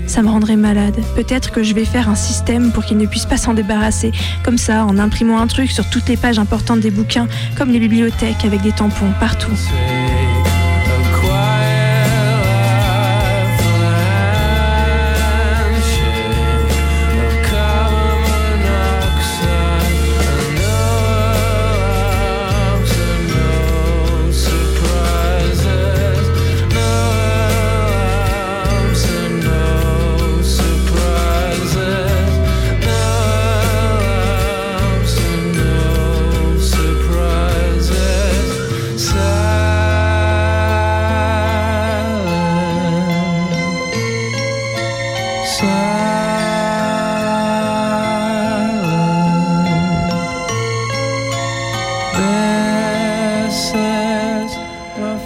[0.07, 0.95] Ça me rendrait malade.
[1.13, 4.57] Peut-être que je vais faire un système pour qu'ils ne puissent pas s'en débarrasser, comme
[4.57, 7.27] ça, en imprimant un truc sur toutes les pages importantes des bouquins,
[7.57, 9.51] comme les bibliothèques avec des tampons partout.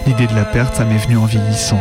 [0.06, 1.80] L'idée de la perte, ça m'est venu en vieillissant.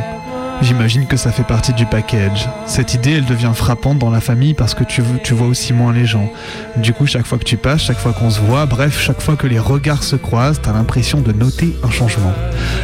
[0.62, 2.48] J'imagine que ça fait partie du package.
[2.68, 5.02] Cette idée, elle devient frappante dans la famille parce que tu,
[5.34, 6.32] vois aussi moins les gens.
[6.78, 9.36] Du coup, chaque fois que tu passes, chaque fois qu'on se voit, bref, chaque fois
[9.36, 12.32] que les regards se croisent, t'as l'impression de noter un changement.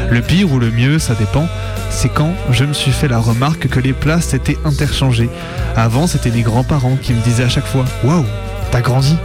[0.09, 1.47] Le pire ou le mieux, ça dépend,
[1.89, 5.29] c'est quand je me suis fait la remarque que les places étaient interchangées.
[5.77, 8.25] Avant, c'était les grands-parents qui me disaient à chaque fois Waouh,
[8.71, 9.15] t'as grandi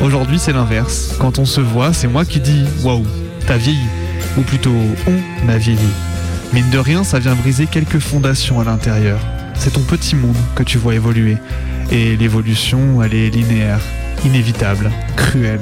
[0.00, 1.16] Aujourd'hui, c'est l'inverse.
[1.18, 3.04] Quand on se voit, c'est moi qui dis Waouh,
[3.48, 3.88] t'as vieilli.
[4.38, 4.76] Ou plutôt,
[5.08, 5.78] on a vieilli.
[6.52, 9.18] Mine de rien, ça vient briser quelques fondations à l'intérieur.
[9.54, 11.36] C'est ton petit monde que tu vois évoluer.
[11.90, 13.80] Et l'évolution, elle est linéaire,
[14.24, 15.60] inévitable, cruelle.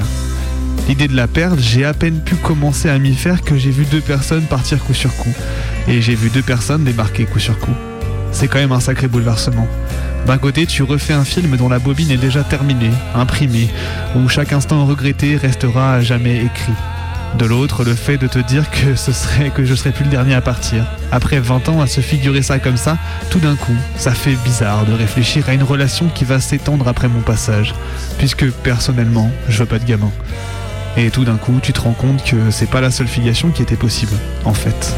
[0.88, 3.86] L'idée de la perdre, j'ai à peine pu commencer à m'y faire que j'ai vu
[3.86, 5.32] deux personnes partir coup sur coup.
[5.88, 7.74] Et j'ai vu deux personnes débarquer coup sur coup.
[8.30, 9.66] C'est quand même un sacré bouleversement.
[10.26, 13.70] D'un côté, tu refais un film dont la bobine est déjà terminée, imprimée,
[14.16, 16.74] où chaque instant regretté restera à jamais écrit.
[17.38, 20.10] De l'autre, le fait de te dire que ce serait que je serais plus le
[20.10, 20.86] dernier à partir.
[21.12, 22.96] Après 20 ans à se figurer ça comme ça,
[23.30, 27.08] tout d'un coup, ça fait bizarre de réfléchir à une relation qui va s'étendre après
[27.08, 27.74] mon passage,
[28.16, 30.10] puisque personnellement, je veux pas de gamin.
[30.96, 33.60] Et tout d'un coup, tu te rends compte que c'est pas la seule filiation qui
[33.60, 34.16] était possible,
[34.46, 34.94] en fait.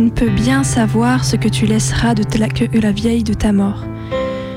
[0.00, 2.24] Tu ne peux bien savoir ce que tu laisseras de
[2.80, 3.84] la, vieille de ta mort.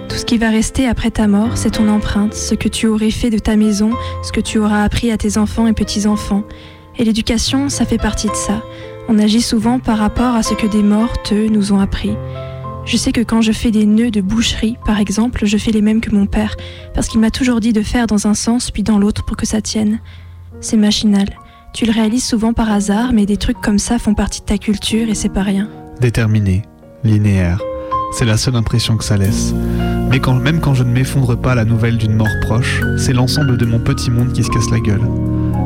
[0.08, 3.12] Tout ce qui va rester après ta mort, c'est ton empreinte, ce que tu aurais
[3.12, 3.92] fait de ta maison,
[4.24, 6.44] ce que tu auras appris à tes enfants et petits-enfants.
[6.98, 8.64] Et l'éducation, ça fait partie de ça.
[9.10, 12.14] On agit souvent par rapport à ce que des morts, eux, nous ont appris.
[12.86, 15.82] Je sais que quand je fais des nœuds de boucherie, par exemple, je fais les
[15.82, 16.56] mêmes que mon père,
[16.94, 19.46] parce qu'il m'a toujours dit de faire dans un sens puis dans l'autre pour que
[19.46, 20.00] ça tienne.
[20.62, 21.28] C'est machinal.
[21.74, 24.60] Tu le réalises souvent par hasard, mais des trucs comme ça font partie de ta
[24.60, 25.68] culture et c'est pas rien.
[26.00, 26.62] Déterminé,
[27.04, 27.60] linéaire,
[28.12, 29.56] c'est la seule impression que ça laisse.
[30.08, 33.12] Mais quand, même quand je ne m'effondre pas à la nouvelle d'une mort proche, c'est
[33.14, 35.02] l'ensemble de mon petit monde qui se casse la gueule.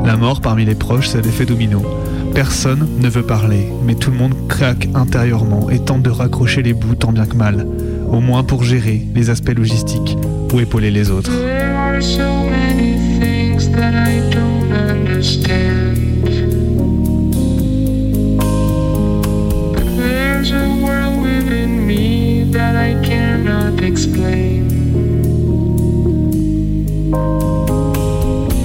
[0.06, 1.82] La mort parmi les proches, c'est l'effet domino.
[2.34, 6.72] Personne ne veut parler, mais tout le monde craque intérieurement et tente de raccrocher les
[6.72, 7.66] bouts tant bien que mal,
[8.10, 10.16] au moins pour gérer les aspects logistiques
[10.54, 11.30] ou épauler les autres.
[11.30, 15.87] There are so many things that I don't understand.
[22.68, 24.68] That I cannot explain.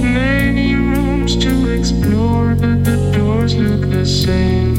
[0.01, 4.76] Many rooms to explore, but the doors look the same.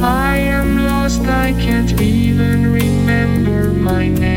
[0.00, 4.35] I am lost, I can't even remember my name.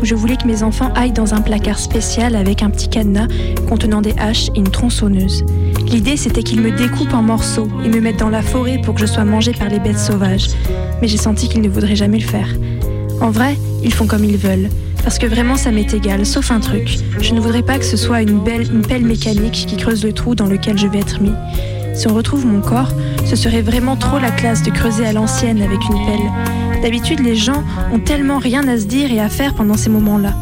[0.00, 3.28] Où je voulais que mes enfants aillent dans un placard spécial avec un petit cadenas
[3.68, 5.44] contenant des haches et une tronçonneuse.
[5.86, 9.00] L'idée c'était qu'ils me découpent en morceaux et me mettent dans la forêt pour que
[9.00, 10.48] je sois mangée par les bêtes sauvages.
[11.00, 12.48] Mais j'ai senti qu'ils ne voudraient jamais le faire.
[13.20, 14.68] En vrai, ils font comme ils veulent.
[15.02, 16.98] Parce que vraiment ça m'est égal, sauf un truc.
[17.20, 20.12] Je ne voudrais pas que ce soit une, belle, une pelle mécanique qui creuse le
[20.12, 21.32] trou dans lequel je vais être mis.
[21.94, 22.92] Si on retrouve mon corps,
[23.24, 26.69] ce serait vraiment trop la classe de creuser à l'ancienne avec une pelle.
[26.82, 27.62] D'habitude, les gens
[27.92, 30.32] ont tellement rien à se dire et à faire pendant ces moments-là.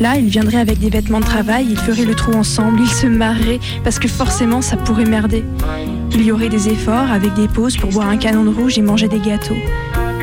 [0.00, 3.06] Là, ils viendraient avec des vêtements de travail, ils feraient le trou ensemble, ils se
[3.06, 5.44] marreraient parce que forcément ça pourrait merder.
[6.12, 8.82] Il y aurait des efforts avec des pauses pour boire un canon de rouge et
[8.82, 9.56] manger des gâteaux.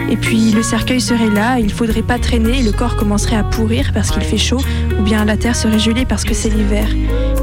[0.09, 3.91] Et puis le cercueil serait là, il faudrait pas traîner, le corps commencerait à pourrir
[3.93, 4.61] parce qu'il fait chaud,
[4.97, 6.87] ou bien la terre serait gelée parce que c'est l'hiver.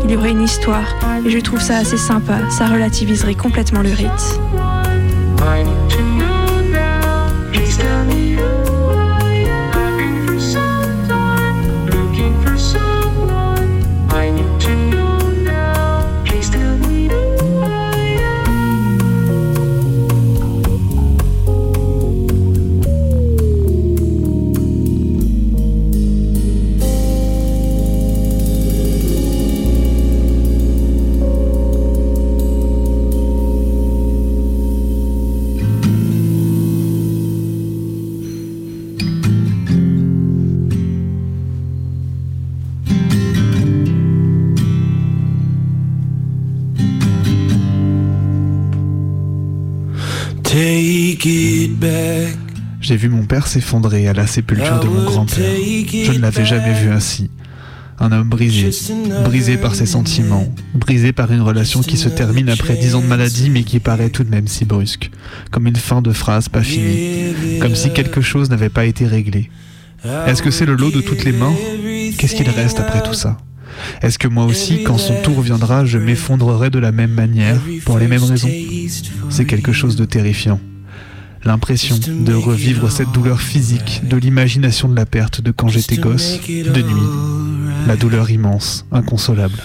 [0.04, 3.90] Il y aurait une histoire, et je trouve ça assez sympa, ça relativiserait complètement le
[3.90, 4.40] rite.
[51.24, 55.54] J'ai vu mon père s'effondrer à la sépulture de mon grand-père.
[55.56, 57.30] Je ne l'avais jamais vu ainsi.
[58.00, 58.70] Un homme brisé,
[59.24, 63.06] brisé par ses sentiments, brisé par une relation qui se termine après dix ans de
[63.06, 65.12] maladie mais qui paraît tout de même si brusque,
[65.52, 69.48] comme une fin de phrase pas finie, comme si quelque chose n'avait pas été réglé.
[70.26, 71.56] Est-ce que c'est le lot de toutes les morts
[72.18, 73.36] Qu'est-ce qu'il reste après tout ça
[74.00, 78.00] Est-ce que moi aussi, quand son tour viendra, je m'effondrerai de la même manière, pour
[78.00, 78.50] les mêmes raisons
[79.30, 80.58] C'est quelque chose de terrifiant.
[81.44, 86.38] L'impression de revivre cette douleur physique, de l'imagination de la perte de quand j'étais gosse,
[86.46, 87.86] de nuit.
[87.86, 89.58] La douleur immense, inconsolable.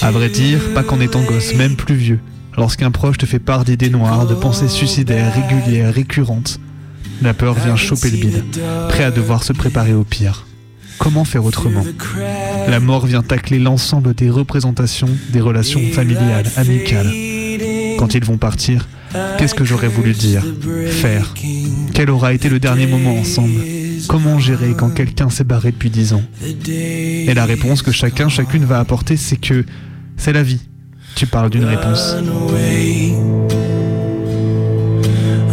[0.00, 2.20] À vrai dire, pas qu'en étant gosse, même plus vieux.
[2.56, 6.58] Lorsqu'un proche te fait part d'idées noires, de pensées suicidaires régulières, récurrentes,
[7.22, 8.44] la peur vient choper le bide,
[8.88, 10.46] prêt à devoir se préparer au pire.
[10.98, 11.84] Comment faire autrement?
[12.68, 17.10] La mort vient tacler l'ensemble des représentations des relations familiales, amicales.
[17.98, 18.88] Quand ils vont partir,
[19.38, 20.42] qu'est-ce que j'aurais voulu dire,
[20.90, 21.34] faire?
[21.94, 23.60] Quel aura été le dernier moment ensemble?
[24.08, 26.22] Comment gérer quand quelqu'un s'est barré depuis dix ans?
[26.42, 29.64] Et la réponse que chacun, chacune va apporter, c'est que
[30.16, 30.60] c'est la vie.
[31.14, 32.16] Tu parles d'une réponse.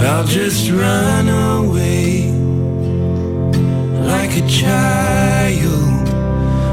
[0.01, 2.31] I'll just run away
[4.01, 6.07] like a child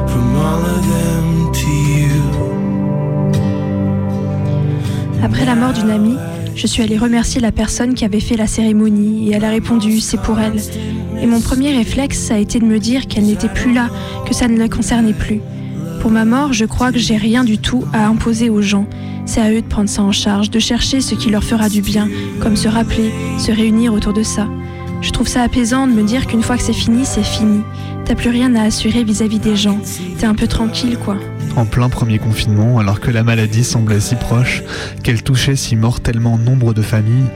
[0.08, 2.22] from all of them to you.
[5.22, 6.16] Après la mort d'une amie,
[6.56, 10.00] je suis allée remercier la personne qui avait fait la cérémonie et elle a répondu
[10.00, 10.60] c'est pour elle.
[11.20, 13.90] Et mon premier réflexe a été de me dire qu'elle n'était plus là,
[14.26, 15.40] que ça ne la concernait plus.
[16.00, 18.86] Pour ma mort, je crois que j'ai rien du tout à imposer aux gens.
[19.26, 21.82] C'est à eux de prendre ça en charge, de chercher ce qui leur fera du
[21.82, 22.08] bien,
[22.40, 24.48] comme se rappeler, se réunir autour de ça.
[25.02, 27.60] Je trouve ça apaisant de me dire qu'une fois que c'est fini, c'est fini.
[28.06, 29.78] T'as plus rien à assurer vis-à-vis des gens.
[30.18, 31.16] T'es un peu tranquille, quoi.
[31.56, 34.62] En plein premier confinement, alors que la maladie semblait si proche,
[35.02, 37.30] qu'elle touchait si mortellement nombre de familles,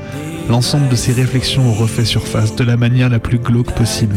[0.51, 4.17] l'ensemble de ces réflexions ont refait surface de la manière la plus glauque possible.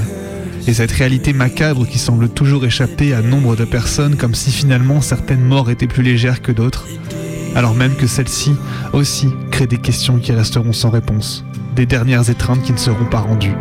[0.68, 5.00] Et cette réalité macabre qui semble toujours échapper à nombre de personnes comme si finalement
[5.00, 6.86] certaines morts étaient plus légères que d'autres,
[7.56, 8.56] alors même que celles-ci
[8.92, 11.46] aussi créent des questions qui resteront sans réponse,
[11.78, 13.56] des dernières étreintes qui ne seront pas rendues.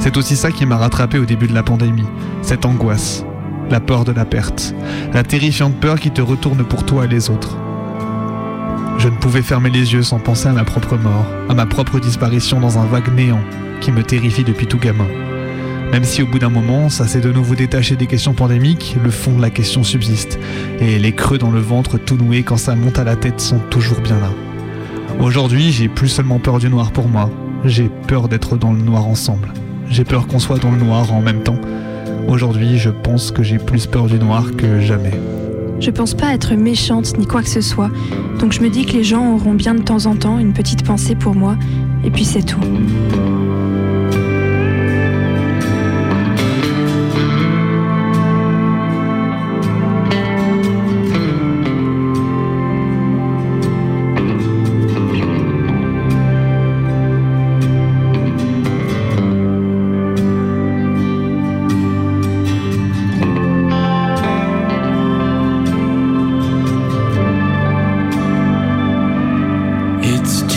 [0.00, 2.06] C'est aussi ça qui m'a rattrapé au début de la pandémie,
[2.42, 3.24] cette angoisse,
[3.70, 4.74] la peur de la perte,
[5.12, 7.56] la terrifiante peur qui te retourne pour toi et les autres.
[8.98, 12.00] Je ne pouvais fermer les yeux sans penser à ma propre mort, à ma propre
[12.00, 13.40] disparition dans un vague néant
[13.80, 15.06] qui me terrifie depuis tout gamin.
[15.92, 19.10] Même si au bout d'un moment, ça s'est de nouveau détaché des questions pandémiques, le
[19.10, 20.38] fond de la question subsiste,
[20.80, 23.60] et les creux dans le ventre tout noués quand ça monte à la tête sont
[23.70, 24.30] toujours bien là.
[25.20, 27.30] Aujourd'hui, j'ai plus seulement peur du noir pour moi,
[27.64, 29.48] j'ai peur d'être dans le noir ensemble.
[29.88, 31.58] J'ai peur qu'on soit dans le noir en même temps.
[32.28, 35.18] Aujourd'hui, je pense que j'ai plus peur du noir que jamais.
[35.80, 37.90] Je pense pas être méchante ni quoi que ce soit,
[38.38, 40.84] donc je me dis que les gens auront bien de temps en temps une petite
[40.84, 41.56] pensée pour moi,
[42.04, 42.60] et puis c'est tout.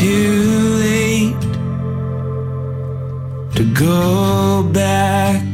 [0.01, 1.41] Too late
[3.55, 5.45] to go back.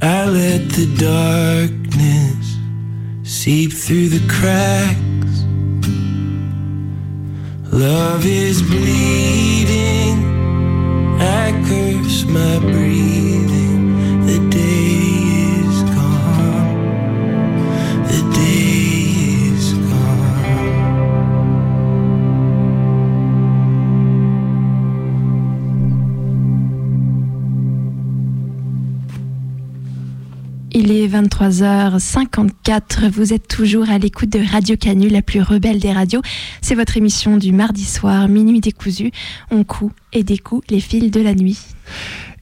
[0.00, 2.46] I let the darkness
[3.24, 5.36] seep through the cracks.
[7.72, 10.18] Love is bleeding.
[11.18, 13.25] I curse my breathing.
[31.26, 36.22] 23h54, vous êtes toujours à l'écoute de Radio Canu, la plus rebelle des radios.
[36.60, 39.10] C'est votre émission du mardi soir, minuit décousu.
[39.50, 41.58] On coud et découd les fils de la nuit.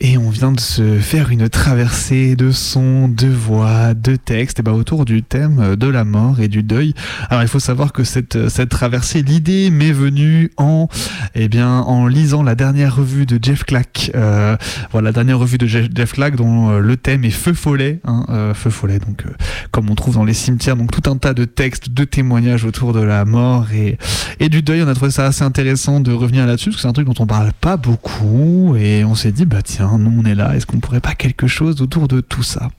[0.01, 4.63] Et on vient de se faire une traversée de sons, de voix, de textes et
[4.63, 6.95] ben autour du thème de la mort et du deuil.
[7.31, 10.89] Alors il faut savoir que cette, cette traversée, l'idée m'est venue en,
[11.35, 14.11] eh bien, en lisant la dernière revue de Jeff Clack.
[14.15, 14.57] Euh,
[14.91, 18.01] voilà, la dernière revue de Jeff, Clack dont euh, le thème est Feu follet.
[18.05, 19.31] Hein, euh, feu follet, donc euh,
[19.71, 20.77] comme on trouve dans les cimetières.
[20.77, 23.99] Donc tout un tas de textes, de témoignages autour de la mort et,
[24.41, 24.83] et du deuil.
[24.83, 27.15] On a trouvé ça assez intéressant de revenir là-dessus parce que c'est un truc dont
[27.19, 30.67] on parle pas beaucoup et on s'est dit, bah tiens, nous on est là, est-ce
[30.67, 32.71] qu'on pourrait pas quelque chose autour de tout ça?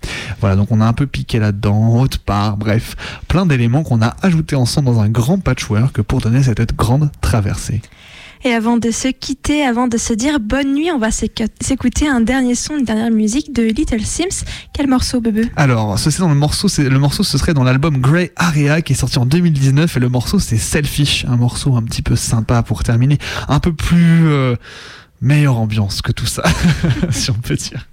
[0.42, 2.96] Voilà, donc on a un peu piqué là-dedans, haute part, bref,
[3.28, 7.82] plein d'éléments qu'on a ajoutés ensemble dans un grand patchwork pour donner cette grande traversée.
[8.44, 12.08] Et avant de se quitter, avant de se dire bonne nuit, on va s'éc- s'écouter
[12.08, 14.44] un dernier son, une dernière musique de Little Sims.
[14.72, 17.64] Quel morceau, Bebe Alors, ce c'est dans le morceau, c'est le morceau, ce serait dans
[17.64, 21.76] l'album Grey Area qui est sorti en 2019 et le morceau c'est Selfish, un morceau
[21.76, 24.56] un petit peu sympa pour terminer, un peu plus euh,
[25.26, 26.44] meilleure ambiance que tout ça,
[27.10, 27.88] si on peut dire.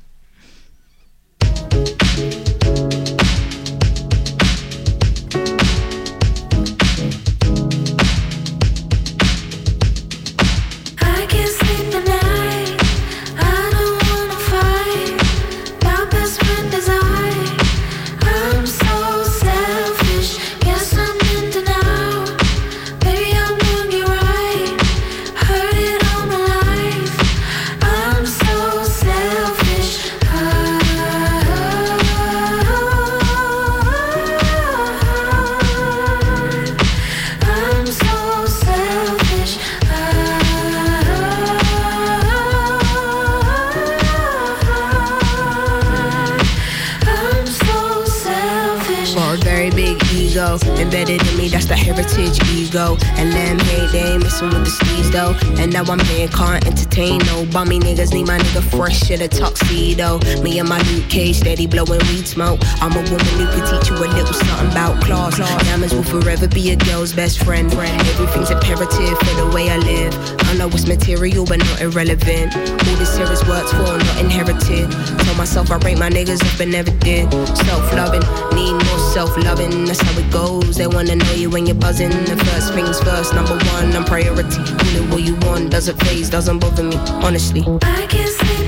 [59.94, 60.42] Tuxedo.
[60.42, 62.60] Me and my Luke Cage steady blowing weed smoke.
[62.80, 65.38] I'm a woman who can teach you a little something about class.
[65.38, 67.72] Diamonds will forever be a girl's best friend.
[67.72, 70.14] Everything's imperative for the way I live.
[70.48, 72.54] I know it's material but not irrelevant.
[72.56, 74.90] All this here is worked for, not inherited.
[74.90, 77.30] Tell myself I rate my niggas up and never did.
[77.56, 78.22] Self loving,
[78.54, 79.84] need more self loving.
[79.84, 80.76] That's how it goes.
[80.76, 82.10] They wanna know you when you're buzzing.
[82.10, 84.56] The first things first, number one, I'm priority.
[84.56, 87.62] Call it what you want, doesn't phase, doesn't bother me, honestly.
[87.82, 88.61] I can't sleep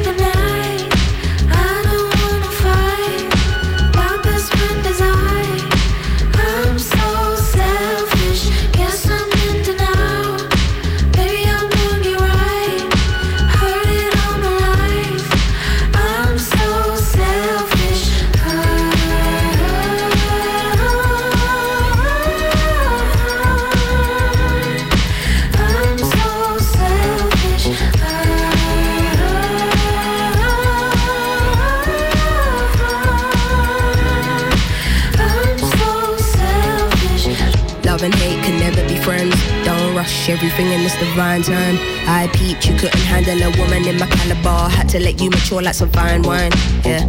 [40.34, 41.76] everything in this divine time.
[42.06, 44.68] I peeped, you couldn't handle a woman in my caliber.
[44.68, 46.50] Had to let you mature like some fine wine.
[46.84, 47.08] Yeah,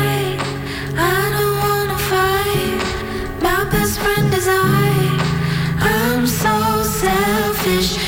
[7.01, 8.00] Selfish.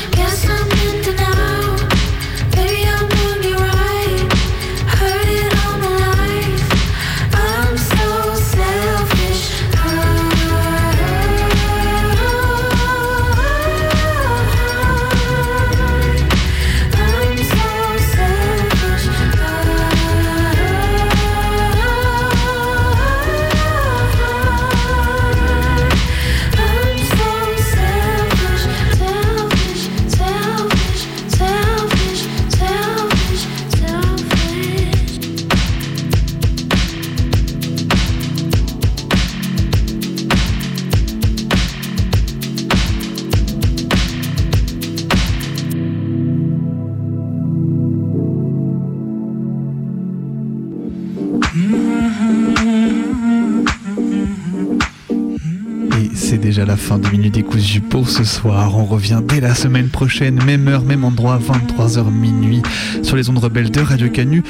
[56.74, 58.76] La fin de Minute Décousu pour ce soir.
[58.76, 62.64] On revient dès la semaine prochaine, même heure, même endroit, 23h minuit,
[63.04, 64.42] sur les ondes rebelles de Radio Canu.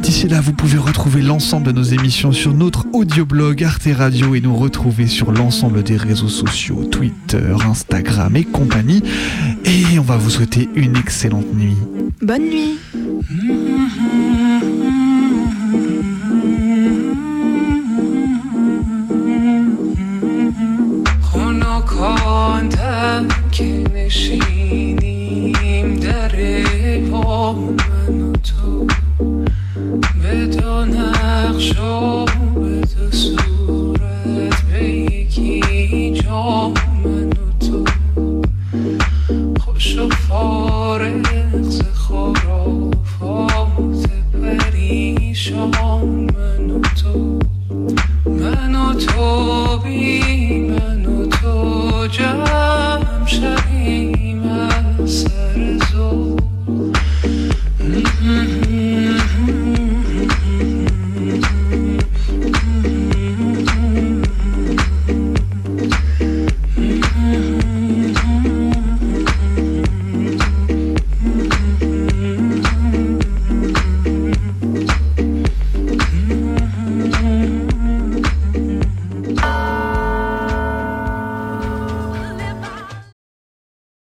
[0.00, 4.40] D'ici là, vous pouvez retrouver l'ensemble de nos émissions sur notre audioblog Arte Radio et
[4.40, 9.02] nous retrouver sur l'ensemble des réseaux sociaux, Twitter, Instagram et compagnie.
[9.64, 11.76] Et on va vous souhaiter une excellente nuit.
[12.22, 12.78] Bonne nuit.
[24.08, 24.57] she